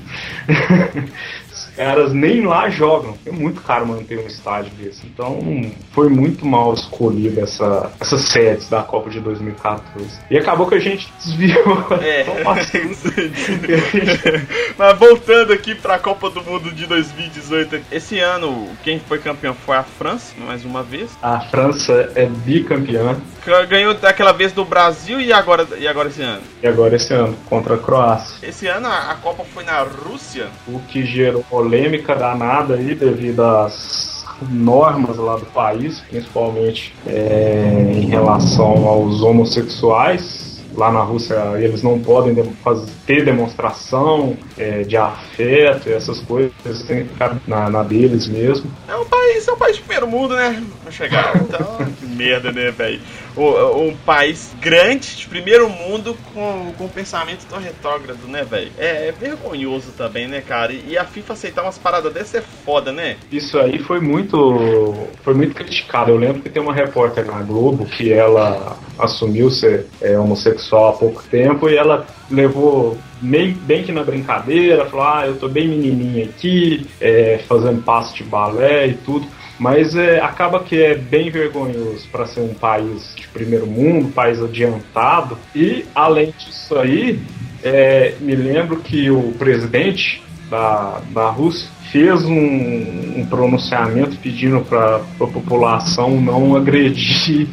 caras 1.76 2.12
nem 2.12 2.44
lá 2.44 2.68
jogam. 2.68 3.16
É 3.26 3.30
muito 3.30 3.60
caro 3.60 3.86
manter 3.86 4.18
um 4.18 4.26
estádio 4.26 4.72
desse. 4.72 5.06
Então 5.06 5.38
foi 5.92 6.08
muito 6.08 6.46
mal 6.46 6.74
escolhida 6.74 7.42
essa, 7.42 7.92
essas 8.00 8.22
sedes 8.22 8.68
da 8.68 8.82
Copa 8.82 9.10
de 9.10 9.20
2014. 9.20 10.08
E 10.30 10.36
acabou 10.36 10.66
que 10.66 10.74
a 10.74 10.80
gente 10.80 11.12
desviou. 11.24 11.86
É. 12.00 12.24
Mas 14.76 14.98
voltando 14.98 15.52
aqui 15.52 15.74
para 15.74 15.94
a 15.94 15.98
Copa 15.98 16.30
do 16.30 16.42
Mundo 16.42 16.70
de 16.70 16.86
2018. 16.86 17.80
Esse 17.90 18.18
ano, 18.18 18.68
quem 18.82 18.98
foi 18.98 19.18
campeão 19.18 19.54
foi 19.54 19.76
a 19.76 19.82
França, 19.82 20.34
mais 20.38 20.64
uma 20.64 20.82
vez. 20.82 21.10
A 21.22 21.40
França 21.40 22.12
é 22.14 22.26
bicampeã. 22.26 23.16
Ganhou 23.68 23.92
daquela 23.92 24.32
vez 24.32 24.52
do 24.52 24.64
Brasil 24.64 25.20
e 25.20 25.32
agora, 25.32 25.66
e 25.78 25.86
agora 25.86 26.08
esse 26.08 26.22
ano? 26.22 26.42
E 26.62 26.66
agora 26.66 26.96
esse 26.96 27.12
ano, 27.12 27.36
contra 27.46 27.74
a 27.74 27.78
Croácia. 27.78 28.46
Esse 28.46 28.66
ano 28.66 28.86
a 28.86 29.16
Copa 29.20 29.44
foi 29.44 29.64
na 29.64 29.82
Rússia. 29.82 30.48
O 30.66 30.78
que 30.80 31.04
gerou 31.04 31.44
polêmica 31.64 32.14
danada 32.14 32.74
aí 32.74 32.94
devido 32.94 33.40
às 33.40 34.24
normas 34.50 35.16
lá 35.16 35.36
do 35.36 35.46
país, 35.46 36.00
principalmente 36.10 36.94
é, 37.06 37.92
em 37.94 38.06
relação 38.06 38.86
aos 38.86 39.22
homossexuais. 39.22 40.62
Lá 40.76 40.90
na 40.90 41.00
Rússia 41.02 41.36
eles 41.56 41.84
não 41.84 42.00
podem 42.00 42.34
fazer, 42.64 42.90
ter 43.06 43.24
demonstração 43.24 44.36
é, 44.58 44.82
de 44.82 44.96
afeto 44.96 45.88
e 45.88 45.92
essas 45.92 46.18
coisas, 46.20 46.52
tem 46.86 47.04
que 47.04 47.12
ficar 47.12 47.36
na, 47.46 47.70
na 47.70 47.82
deles 47.84 48.26
mesmo. 48.26 48.68
É 48.88 48.96
um 48.96 49.04
país, 49.04 49.46
é 49.46 49.52
um 49.52 49.56
país 49.56 49.76
de 49.76 49.82
primeiro 49.82 50.08
mundo, 50.08 50.34
né? 50.34 50.62
Não 50.84 50.92
chegaram. 50.92 51.44
Então, 51.44 51.76
que 51.98 52.06
merda, 52.06 52.50
né, 52.50 52.70
velho? 52.70 53.00
Um 53.36 53.94
país 54.04 54.54
grande, 54.60 55.16
de 55.16 55.26
primeiro 55.26 55.68
mundo, 55.68 56.16
com, 56.32 56.72
com 56.76 56.88
pensamento 56.88 57.44
tão 57.48 57.58
retrógrado, 57.58 58.26
né, 58.26 58.44
velho? 58.44 58.72
É, 58.78 59.08
é, 59.08 59.12
vergonhoso 59.12 59.92
também, 59.92 60.26
né, 60.26 60.40
cara? 60.40 60.72
E 60.72 60.96
a 60.96 61.04
FIFA 61.04 61.32
aceitar 61.34 61.62
umas 61.62 61.78
paradas 61.78 62.12
dessas 62.12 62.36
é 62.36 62.40
foda, 62.64 62.92
né? 62.92 63.16
Isso 63.30 63.58
aí 63.58 63.78
foi 63.78 64.00
muito. 64.00 65.06
Foi 65.22 65.34
muito 65.34 65.54
criticado. 65.54 66.10
Eu 66.10 66.16
lembro 66.16 66.42
que 66.42 66.48
tem 66.48 66.62
uma 66.62 66.74
repórter 66.74 67.24
na 67.24 67.42
Globo 67.42 67.84
que 67.84 68.12
ela 68.12 68.76
assumiu 68.98 69.50
ser 69.50 69.86
é, 70.00 70.18
homossexual 70.18 70.88
há 70.88 70.92
pouco 70.92 71.22
tempo 71.24 71.68
e 71.68 71.76
ela 71.76 72.06
levou 72.30 72.98
bem, 73.20 73.52
bem 73.52 73.82
que 73.84 73.92
na 73.92 74.02
brincadeira, 74.02 74.86
falou: 74.86 75.06
ah, 75.06 75.26
eu 75.26 75.36
tô 75.36 75.48
bem 75.48 75.68
menininha 75.68 76.24
aqui, 76.24 76.86
é, 77.00 77.38
fazendo 77.46 77.82
passo 77.82 78.14
de 78.14 78.24
balé 78.24 78.88
e 78.88 78.94
tudo. 78.94 79.26
Mas 79.58 79.94
é, 79.94 80.20
acaba 80.20 80.60
que 80.60 80.82
é 80.82 80.96
bem 80.96 81.30
vergonhoso 81.30 82.08
para 82.10 82.26
ser 82.26 82.40
um 82.40 82.54
país 82.54 83.14
de 83.14 83.28
primeiro 83.28 83.66
mundo, 83.66 84.12
país 84.12 84.42
adiantado. 84.42 85.38
E 85.54 85.84
além 85.94 86.34
disso 86.36 86.76
aí, 86.76 87.20
é, 87.62 88.14
me 88.20 88.34
lembro 88.34 88.76
que 88.76 89.10
o 89.10 89.32
presidente 89.38 90.22
da, 90.50 91.00
da 91.10 91.30
Rússia 91.30 91.68
fez 91.90 92.24
um, 92.24 93.20
um 93.20 93.26
pronunciamento 93.30 94.16
pedindo 94.16 94.60
para 94.62 94.96
a 94.96 95.26
população 95.26 96.20
não 96.20 96.56
agredir 96.56 97.46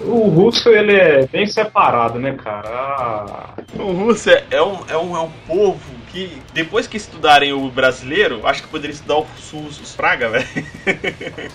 o 0.00 0.28
russo, 0.28 0.68
ele 0.70 0.94
é 0.94 1.26
bem 1.26 1.46
separado, 1.46 2.18
né, 2.18 2.32
cara? 2.32 2.68
Ah. 2.68 3.54
O 3.78 3.92
russo 3.92 4.30
é, 4.30 4.44
é, 4.50 4.62
um, 4.62 4.78
é, 4.88 4.96
um, 4.96 5.16
é 5.16 5.20
um 5.20 5.30
povo 5.46 5.80
que, 6.10 6.38
depois 6.52 6.86
que 6.86 6.96
estudarem 6.96 7.52
o 7.52 7.68
brasileiro, 7.68 8.46
acho 8.46 8.62
que 8.62 8.68
poderia 8.68 8.94
estudar 8.94 9.18
o 9.18 9.26
SUS, 9.36 9.80
os 9.80 9.94
Praga, 9.94 10.28
velho. 10.28 10.46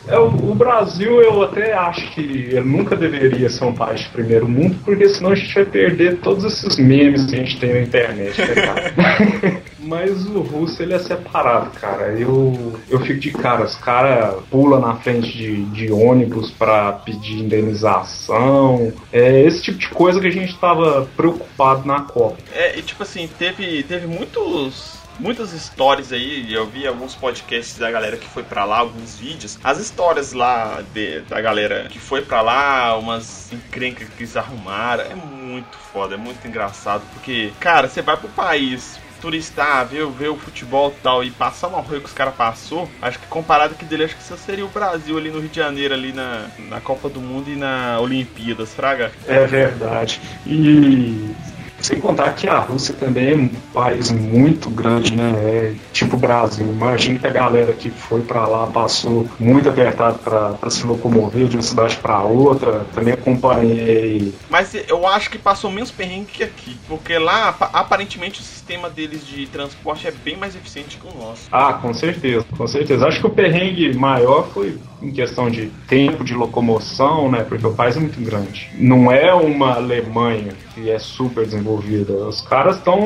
É, 0.07 0.17
o, 0.17 0.27
o, 0.27 0.55
Brasil, 0.55 1.21
eu 1.21 1.41
até 1.43 1.73
acho 1.73 2.11
que 2.13 2.21
ele 2.21 2.61
nunca 2.61 2.95
deveria 2.95 3.49
ser 3.49 3.63
um 3.63 3.73
país 3.73 4.01
de 4.01 4.09
primeiro 4.09 4.47
mundo, 4.47 4.77
porque 4.83 5.07
senão 5.09 5.31
a 5.31 5.35
gente 5.35 5.53
vai 5.53 5.65
perder 5.65 6.17
todos 6.17 6.43
esses 6.43 6.77
memes 6.77 7.25
que 7.25 7.35
a 7.35 7.39
gente 7.39 7.59
tem 7.59 7.73
na 7.73 7.81
internet, 7.81 8.39
né, 8.41 8.55
cara? 8.55 9.61
Mas 9.89 10.23
o 10.27 10.41
russo, 10.41 10.83
ele 10.83 10.93
é 10.93 10.99
separado, 10.99 11.71
cara. 11.71 12.11
Eu, 12.11 12.79
eu 12.87 12.99
fico 12.99 13.19
de 13.19 13.31
cara. 13.31 13.63
Os 13.63 13.73
caras 13.73 14.35
pulam 14.51 14.79
na 14.79 14.95
frente 14.97 15.35
de, 15.35 15.65
de 15.65 15.91
ônibus 15.91 16.51
para 16.51 16.93
pedir 16.93 17.39
indenização. 17.39 18.93
É 19.11 19.41
esse 19.41 19.63
tipo 19.63 19.79
de 19.79 19.89
coisa 19.89 20.21
que 20.21 20.27
a 20.27 20.31
gente 20.31 20.55
tava 20.59 21.09
preocupado 21.17 21.87
na 21.87 22.01
Copa. 22.01 22.37
É, 22.53 22.77
e 22.77 22.83
tipo 22.83 23.01
assim, 23.01 23.27
teve, 23.39 23.81
teve 23.81 24.05
muitos 24.05 24.99
muitas 25.19 25.51
histórias 25.51 26.13
aí, 26.13 26.53
eu 26.53 26.65
vi 26.65 26.87
alguns 26.87 27.13
podcasts 27.13 27.77
da 27.77 27.91
galera 27.91 28.15
que 28.15 28.27
foi 28.27 28.43
para 28.43 28.63
lá, 28.63 28.77
alguns 28.77 29.19
vídeos. 29.19 29.59
As 29.63 29.77
histórias 29.77 30.33
lá 30.33 30.81
de, 30.93 31.21
da 31.21 31.41
galera 31.41 31.87
que 31.89 31.99
foi 31.99 32.21
para 32.21 32.41
lá, 32.41 32.95
umas 32.95 33.51
encrencas 33.51 34.07
que 34.07 34.23
eles 34.23 34.37
arrumaram, 34.37 35.03
é 35.03 35.15
muito 35.15 35.77
foda, 35.91 36.13
é 36.15 36.17
muito 36.17 36.47
engraçado, 36.47 37.03
porque, 37.13 37.51
cara, 37.59 37.89
você 37.89 38.01
vai 38.01 38.15
pro 38.15 38.29
país 38.29 38.97
turistar, 39.19 39.85
ver, 39.85 40.05
ver 40.07 40.29
o 40.29 40.35
futebol 40.35 40.93
e 40.97 41.01
tal, 41.01 41.23
e 41.23 41.31
passar 41.31 41.67
uma 41.67 41.81
rua 41.81 41.99
que 41.99 42.05
os 42.05 42.13
caras 42.13 42.35
passou, 42.35 42.89
acho 43.01 43.19
que 43.19 43.27
comparado 43.27 43.75
que 43.75 43.85
dele, 43.85 44.05
acho 44.05 44.15
que 44.15 44.21
isso 44.21 44.37
seria 44.37 44.65
o 44.65 44.69
Brasil 44.69 45.17
ali 45.17 45.29
no 45.29 45.39
Rio 45.39 45.49
de 45.49 45.55
Janeiro, 45.55 45.93
ali 45.93 46.11
na, 46.11 46.47
na 46.69 46.81
Copa 46.81 47.09
do 47.09 47.19
Mundo 47.19 47.49
e 47.49 47.55
na 47.55 47.99
Olimpíadas, 47.99 48.73
Fraga? 48.73 49.11
É 49.27 49.45
verdade. 49.45 50.21
E 50.45 51.33
sem 51.81 51.99
contar 51.99 52.33
que 52.33 52.47
a 52.47 52.59
Rússia 52.59 52.95
também 52.95 53.31
é 53.31 53.35
um 53.35 53.49
país 53.73 54.11
muito 54.11 54.69
grande, 54.69 55.15
né? 55.15 55.31
É 55.35 55.75
tipo 55.93 56.15
o 56.15 56.19
Brasil. 56.19 56.65
Imagina 56.65 57.19
que 57.19 57.27
a 57.27 57.31
galera 57.31 57.73
que 57.73 57.89
foi 57.89 58.21
para 58.21 58.45
lá 58.45 58.67
passou 58.67 59.27
muito 59.39 59.69
apertado 59.69 60.19
para 60.19 60.69
se 60.69 60.85
locomover 60.85 61.47
de 61.47 61.55
uma 61.55 61.63
cidade 61.63 61.95
para 61.97 62.21
outra. 62.23 62.85
Também 62.93 63.13
acompanhei. 63.13 64.33
Mas 64.49 64.73
eu 64.87 65.07
acho 65.07 65.29
que 65.29 65.37
passou 65.37 65.71
menos 65.71 65.91
perrengue 65.91 66.25
que 66.25 66.43
aqui, 66.43 66.77
porque 66.87 67.17
lá 67.17 67.55
aparentemente 67.73 68.39
o 68.39 68.43
sistema 68.43 68.89
deles 68.89 69.25
de 69.25 69.47
transporte 69.47 70.07
é 70.07 70.11
bem 70.11 70.37
mais 70.37 70.55
eficiente 70.55 70.97
que 70.97 71.07
o 71.07 71.17
nosso. 71.17 71.47
Ah, 71.51 71.73
com 71.73 71.93
certeza, 71.93 72.45
com 72.57 72.67
certeza. 72.67 73.07
Acho 73.07 73.21
que 73.21 73.27
o 73.27 73.31
perrengue 73.31 73.93
maior 73.97 74.47
foi 74.53 74.77
em 75.01 75.11
questão 75.11 75.49
de 75.49 75.67
tempo 75.87 76.23
de 76.23 76.33
locomoção, 76.33 77.31
né? 77.31 77.43
Porque 77.47 77.65
o 77.65 77.73
país 77.73 77.95
é 77.95 77.99
muito 77.99 78.19
grande. 78.23 78.69
Não 78.75 79.11
é 79.11 79.33
uma 79.33 79.75
Alemanha 79.75 80.53
que 80.73 80.89
é 80.89 80.99
super 80.99 81.45
desenvolvida. 81.45 82.13
Os 82.13 82.41
caras 82.41 82.77
estão. 82.77 82.99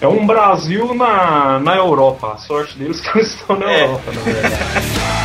É 0.00 0.08
um 0.08 0.26
Brasil 0.26 0.94
na, 0.94 1.58
na 1.58 1.76
Europa. 1.76 2.32
A 2.34 2.36
sorte 2.38 2.78
deles 2.78 3.00
é 3.00 3.02
que 3.02 3.18
eles 3.18 3.34
estão 3.34 3.58
na 3.58 3.70
é. 3.70 3.84
Europa, 3.84 4.12
na 4.12 4.20
verdade. 4.20 5.10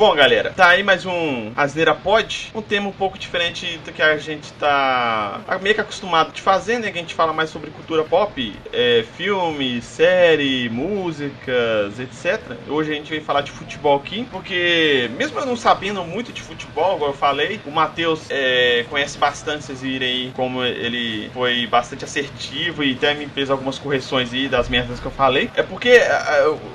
Bom, 0.00 0.14
galera, 0.14 0.50
tá 0.50 0.68
aí 0.68 0.82
mais 0.82 1.04
um 1.04 1.52
Asneira 1.54 1.94
Pod. 1.94 2.50
Um 2.54 2.62
tema 2.62 2.88
um 2.88 2.92
pouco 2.92 3.18
diferente 3.18 3.76
do 3.84 3.92
que 3.92 4.00
a 4.00 4.16
gente 4.16 4.50
tá 4.54 5.38
meio 5.60 5.74
que 5.74 5.80
acostumado 5.82 6.32
de 6.32 6.40
fazer, 6.40 6.78
né? 6.78 6.90
Que 6.90 6.96
a 6.96 7.02
gente 7.02 7.12
fala 7.12 7.34
mais 7.34 7.50
sobre 7.50 7.70
cultura 7.70 8.02
pop, 8.02 8.58
é, 8.72 9.04
filme, 9.14 9.82
série, 9.82 10.70
músicas, 10.70 12.00
etc. 12.00 12.40
Hoje 12.66 12.92
a 12.92 12.94
gente 12.94 13.10
vem 13.10 13.20
falar 13.20 13.42
de 13.42 13.50
futebol 13.50 13.98
aqui, 13.98 14.26
porque 14.32 15.10
mesmo 15.18 15.38
eu 15.38 15.44
não 15.44 15.54
sabendo 15.54 16.02
muito 16.02 16.32
de 16.32 16.40
futebol, 16.40 16.94
como 16.94 17.10
eu 17.10 17.12
falei, 17.12 17.60
o 17.66 17.70
Matheus 17.70 18.22
é, 18.30 18.86
conhece 18.88 19.18
bastante, 19.18 19.66
vocês 19.66 19.82
virem 19.82 20.08
aí 20.08 20.32
como 20.34 20.64
ele 20.64 21.28
foi 21.34 21.66
bastante 21.66 22.06
assertivo 22.06 22.82
e 22.82 22.94
até 22.94 23.12
me 23.12 23.26
fez 23.26 23.50
algumas 23.50 23.78
correções 23.78 24.32
aí 24.32 24.48
das 24.48 24.66
merdas 24.66 24.98
que 24.98 25.04
eu 25.04 25.12
falei. 25.12 25.50
É 25.54 25.62
porque 25.62 26.00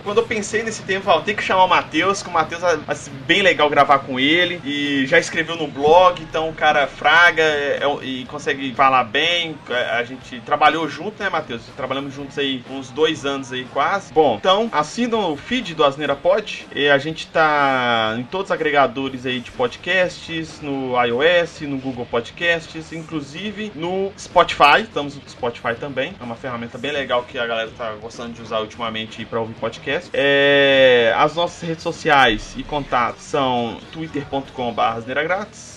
quando 0.04 0.20
eu 0.20 0.28
pensei 0.28 0.62
nesse 0.62 0.84
tema, 0.84 1.00
eu 1.00 1.04
falei, 1.04 1.24
tem 1.24 1.36
que 1.36 1.42
chamar 1.42 1.64
o 1.64 1.68
Matheus, 1.68 2.22
que 2.22 2.30
o 2.30 2.32
Matheus 2.32 2.62
bem 3.28 3.42
legal 3.42 3.70
gravar 3.70 4.00
com 4.00 4.20
ele. 4.20 4.62
E 4.64 5.06
já 5.08 5.20
escreveu 5.20 5.56
no 5.56 5.68
blog, 5.68 6.22
então 6.22 6.50
o 6.50 6.54
cara 6.54 6.88
fraga 6.88 7.42
é, 7.44 7.80
é, 7.82 8.06
e 8.06 8.26
consegue 8.26 8.74
falar 8.74 9.04
bem. 9.04 9.58
A 9.92 10.04
gente 10.04 10.40
trabalhou 10.42 10.88
junto, 10.88 11.22
né, 11.22 11.30
Matheus? 11.30 11.64
Trabalhamos 11.76 12.14
juntos 12.14 12.38
aí 12.38 12.64
uns 12.70 12.90
dois 12.90 13.26
anos 13.26 13.52
aí 13.52 13.66
quase. 13.66 14.14
Bom, 14.14 14.36
então 14.40 14.70
assina 14.72 15.18
o 15.18 15.36
feed 15.36 15.76
do 15.76 15.84
Asneira 15.84 16.16
Pod. 16.16 16.68
E 16.74 16.90
a 16.90 16.98
gente 16.98 17.28
tá 17.28 18.16
em 18.18 18.24
todos 18.24 18.48
os 18.48 18.52
agregadores 18.52 19.26
aí 19.26 19.40
de 19.40 19.52
podcasts, 19.52 20.62
no 20.62 20.94
iOS, 21.02 21.62
no 21.62 21.78
Google 21.78 22.06
Podcasts, 22.06 22.92
inclusive 22.92 23.72
no 23.76 24.12
Spotify. 24.18 24.82
Estamos 24.82 25.16
no 25.16 25.30
Spotify 25.30 25.76
também. 25.80 26.14
É 26.20 26.24
uma 26.24 26.36
ferramenta 26.36 26.78
bem 26.78 26.92
legal 26.92 27.24
que 27.24 27.38
a 27.38 27.46
galera 27.46 27.72
tá 27.78 27.94
gostando 28.02 28.34
de 28.34 28.42
usar 28.42 28.60
ultimamente 28.60 29.26
para 29.26 29.40
ouvir 29.40 29.54
podcast. 29.56 30.10
É, 30.14 31.14
as 31.18 31.36
nossas 31.36 31.68
redes 31.68 31.84
sociais 31.84 32.54
e 32.58 32.64
contatos 32.64 32.86
contato 32.86 33.05
são 33.18 33.80
twitter.com.br 33.92 35.06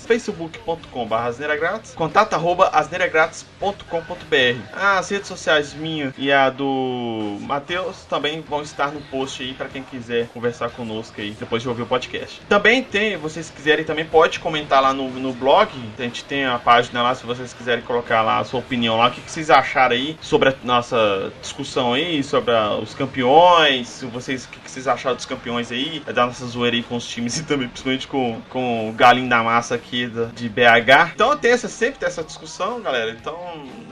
facebook.com.br 0.09 1.15
asneiragratis, 1.15 1.95
contato 1.95 2.33
arroba 2.33 2.71
asneiragratis.com.br. 2.73 4.61
As 4.73 5.11
redes 5.11 5.29
sociais 5.29 5.75
minha 5.75 6.15
e 6.17 6.33
a 6.33 6.49
do 6.49 7.37
Matheus 7.43 8.07
também 8.07 8.41
vão 8.41 8.63
estar 8.63 8.91
no 8.91 9.03
post 9.03 9.43
aí 9.43 9.53
para 9.53 9.69
quem 9.69 9.83
quiser 9.83 10.29
conversar 10.29 10.71
conosco 10.71 11.21
aí 11.21 11.37
depois 11.39 11.63
de 11.63 11.69
ouvir 11.69 11.83
o 11.83 11.87
podcast. 11.87 12.41
Também 12.49 12.83
tem, 12.83 13.19
vocês 13.19 13.51
quiserem, 13.51 13.85
também 13.85 14.07
pode 14.07 14.41
comentar 14.41 14.81
lá 14.81 14.95
no, 14.95 15.11
no 15.11 15.35
blog. 15.35 15.69
A 15.99 16.03
gente 16.03 16.25
tem 16.25 16.47
a 16.47 16.59
página 16.59 17.03
lá, 17.03 17.15
se 17.15 17.27
vocês 17.27 17.53
quiserem 17.53 17.85
colocar 17.85 18.23
lá 18.23 18.39
a 18.39 18.45
sua 18.45 18.61
opinião 18.61 18.97
lá, 18.97 19.09
o 19.09 19.11
que, 19.11 19.21
que 19.21 19.31
vocês 19.31 19.51
acharam 19.51 19.95
aí 19.95 20.17
sobre 20.23 20.49
a 20.49 20.55
nossa 20.65 21.31
discussão 21.43 21.93
aí, 21.93 22.25
sobre 22.25 22.55
a, 22.55 22.77
os 22.77 22.95
campeões, 22.95 23.89
se 23.89 24.07
vocês, 24.07 24.47
o 24.47 24.49
que, 24.49 24.61
que 24.61 24.71
vocês 24.71 24.89
acharam 24.89 25.17
dos 25.17 25.27
campeões 25.27 25.71
aí, 25.71 26.01
da 26.01 26.25
nossa 26.25 26.47
zoeira 26.47 26.77
aí 26.77 26.83
com 26.83 26.97
os 26.97 27.07
times 27.07 27.39
e 27.39 27.45
também 27.45 27.69
principalmente 27.69 28.09
com, 28.09 28.41
com 28.49 28.89
o 28.89 28.93
galinho 28.95 29.29
da 29.29 29.43
massa 29.43 29.75
aqui 29.75 29.98
aqui 30.05 30.33
de 30.35 30.49
BH. 30.49 31.13
Então 31.15 31.37
tem 31.37 31.51
essa, 31.51 31.69
sempre 31.69 31.99
tem 31.99 32.07
essa 32.07 32.23
discussão, 32.23 32.81
galera. 32.81 33.11
Então 33.11 33.37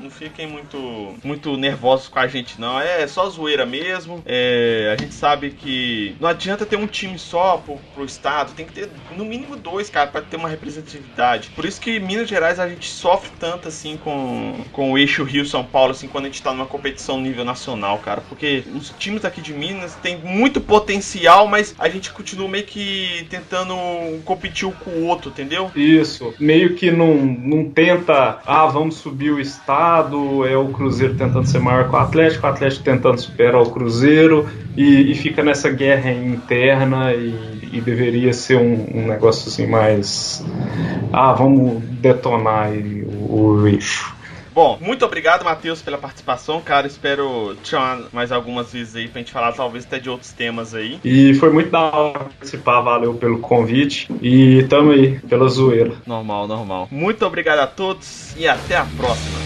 não 0.01 0.11
fiquem 0.11 0.47
muito, 0.47 1.15
muito 1.25 1.57
nervosos 1.57 2.09
com 2.09 2.19
a 2.19 2.27
gente, 2.27 2.61
não. 2.61 2.79
É 2.81 3.07
só 3.07 3.29
zoeira 3.29 3.67
mesmo. 3.67 4.23
É, 4.25 4.95
a 4.97 5.03
gente 5.03 5.15
sabe 5.15 5.51
que 5.51 6.15
não 6.21 6.29
adianta 6.29 6.65
ter 6.65 6.77
um 6.77 6.87
time 6.87 7.19
só 7.19 7.57
pro, 7.59 7.79
pro 7.95 8.05
estado. 8.05 8.53
Tem 8.53 8.67
que 8.67 8.73
ter 8.73 8.89
no 9.17 9.25
mínimo 9.25 9.57
dois, 9.57 9.91
cara, 9.91 10.09
para 10.09 10.23
ter 10.23 10.37
uma 10.37 10.49
representatividade. 10.49 11.51
Por 11.51 11.65
isso 11.65 11.81
que 11.81 11.99
Minas 11.99 12.29
Gerais 12.29 12.61
a 12.61 12.69
gente 12.69 12.89
sofre 12.89 13.31
tanto 13.39 13.69
assim 13.69 13.97
com, 13.97 14.65
com 14.73 14.93
o 14.93 14.99
eixo 14.99 15.25
Rio-São 15.25 15.65
Paulo, 15.65 15.93
assim, 15.93 16.09
quando 16.09 16.25
a 16.25 16.29
gente 16.29 16.43
tá 16.43 16.53
numa 16.53 16.67
competição 16.67 17.21
nível 17.21 17.45
nacional, 17.45 17.99
cara. 17.99 18.21
Porque 18.29 18.65
os 18.75 18.91
times 18.99 19.25
aqui 19.25 19.41
de 19.41 19.53
Minas 19.53 19.95
têm 19.97 20.19
muito 20.19 20.61
potencial, 20.61 21.49
mas 21.49 21.75
a 21.79 21.89
gente 21.89 22.13
continua 22.13 22.49
meio 22.49 22.65
que 22.65 23.27
tentando 23.31 23.75
competir 24.25 24.67
um 24.67 24.73
com 24.73 24.91
o 24.91 25.07
outro, 25.07 25.31
entendeu? 25.31 25.71
E 25.75 25.96
isso. 26.01 26.35
Meio 26.39 26.75
que 26.75 26.91
não, 26.91 27.15
não 27.17 27.65
tenta, 27.65 28.39
ah, 28.47 28.67
vamos 28.67 28.97
subir 28.97 29.31
o 29.31 29.41
estado, 29.41 30.47
é 30.47 30.57
o 30.57 30.69
Cruzeiro 30.69 31.15
tentando 31.15 31.47
ser 31.47 31.59
maior 31.59 31.89
que 31.89 31.95
o 31.95 31.99
Atlético, 31.99 32.47
o 32.47 32.51
Atlético 32.51 32.85
tentando 32.85 33.21
superar 33.21 33.61
o 33.61 33.71
Cruzeiro, 33.71 34.49
e, 34.77 35.11
e 35.11 35.15
fica 35.15 35.43
nessa 35.43 35.71
guerra 35.71 36.11
interna 36.11 37.13
e, 37.13 37.69
e 37.73 37.81
deveria 37.81 38.33
ser 38.33 38.57
um, 38.57 38.87
um, 38.95 39.07
negócio 39.07 39.49
assim 39.49 39.67
mais. 39.67 40.45
Ah, 41.13 41.33
vamos 41.33 41.83
detonar 41.83 42.71
o, 42.71 43.63
o 43.63 43.69
eixo. 43.69 44.16
Bom, 44.57 44.79
muito 44.81 45.05
obrigado, 45.05 45.45
Matheus, 45.45 45.83
pela 45.83 45.99
participação, 45.99 46.63
cara. 46.63 46.87
Espero 46.87 47.55
te 47.63 47.69
chamar 47.69 48.05
mais 48.11 48.33
algumas 48.33 48.73
vezes 48.73 48.97
aí 48.97 49.07
pra 49.07 49.19
gente 49.19 49.31
falar, 49.31 49.53
talvez 49.53 49.85
até 49.85 49.99
de 49.99 50.09
outros 50.09 50.33
temas 50.33 50.75
aí. 50.75 50.99
E 51.05 51.35
foi 51.35 51.53
muito 51.53 51.69
da 51.71 51.95
hora 51.95 52.21
participar, 52.21 52.81
valeu 52.81 53.13
pelo 53.13 53.39
convite. 53.41 54.09
E 54.23 54.63
tamo 54.63 54.93
aí, 54.93 55.19
pela 55.21 55.47
zoeira. 55.51 55.93
Normal, 56.07 56.49
normal. 56.49 56.89
Muito 56.91 57.27
obrigado 57.27 57.59
a 57.59 57.67
todos 57.67 58.35
e 58.35 58.49
até 58.49 58.79
a 58.79 58.87
próxima. 58.97 59.46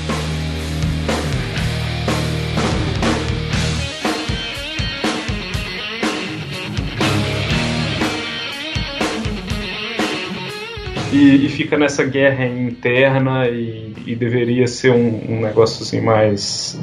E, 11.12 11.46
e, 11.46 11.48
fica 11.48 11.76
nessa 11.76 12.04
guerra 12.04 12.46
interna 12.46 13.48
e, 13.48 13.94
e 14.06 14.14
deveria 14.14 14.66
ser 14.68 14.90
um, 14.90 15.20
um, 15.28 15.40
negócio 15.40 15.82
assim 15.82 16.00
mais. 16.00 16.78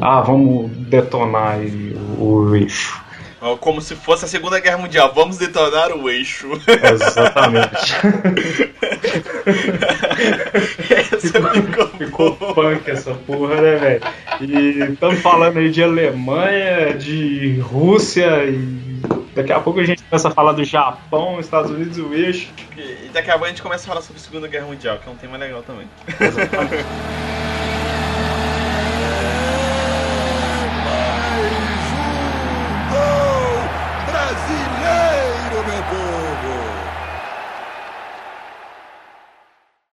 Ah, 0.00 0.20
vamos 0.20 0.70
detonar 0.70 1.58
o, 2.18 2.44
o 2.50 2.56
eixo. 2.56 3.02
Como 3.60 3.80
se 3.80 3.94
fosse 3.94 4.24
a 4.24 4.28
Segunda 4.28 4.58
Guerra 4.58 4.78
Mundial. 4.78 5.12
Vamos 5.14 5.36
detonar 5.38 5.92
o 5.92 6.08
eixo. 6.10 6.48
Exatamente. 6.92 7.94
essa 10.90 11.18
ficou, 11.52 11.88
ficou 11.88 12.32
punk 12.54 12.90
essa 12.90 13.12
porra, 13.12 13.60
né, 13.60 13.76
velho? 13.76 14.00
E 14.40 14.92
estamos 14.92 15.20
falando 15.20 15.58
aí 15.58 15.70
de 15.70 15.82
Alemanha, 15.82 16.94
de 16.94 17.58
Rússia 17.60 18.44
e 18.44 18.83
Daqui 19.34 19.52
a 19.52 19.60
pouco 19.60 19.80
a 19.80 19.84
gente 19.84 20.02
começa 20.04 20.28
a 20.28 20.30
falar 20.30 20.52
do 20.52 20.64
Japão, 20.64 21.40
Estados 21.40 21.70
Unidos 21.70 21.98
o 21.98 22.14
eixo. 22.14 22.52
E 22.76 23.08
daqui 23.12 23.30
a 23.30 23.32
pouco 23.32 23.46
a 23.46 23.48
gente 23.48 23.62
começa 23.62 23.84
a 23.84 23.88
falar 23.88 24.00
sobre 24.00 24.20
a 24.20 24.24
Segunda 24.24 24.46
Guerra 24.46 24.66
Mundial, 24.66 24.98
que 24.98 25.08
é 25.08 25.12
um 25.12 25.16
tema 25.16 25.36
legal 25.36 25.62
também. 25.62 25.88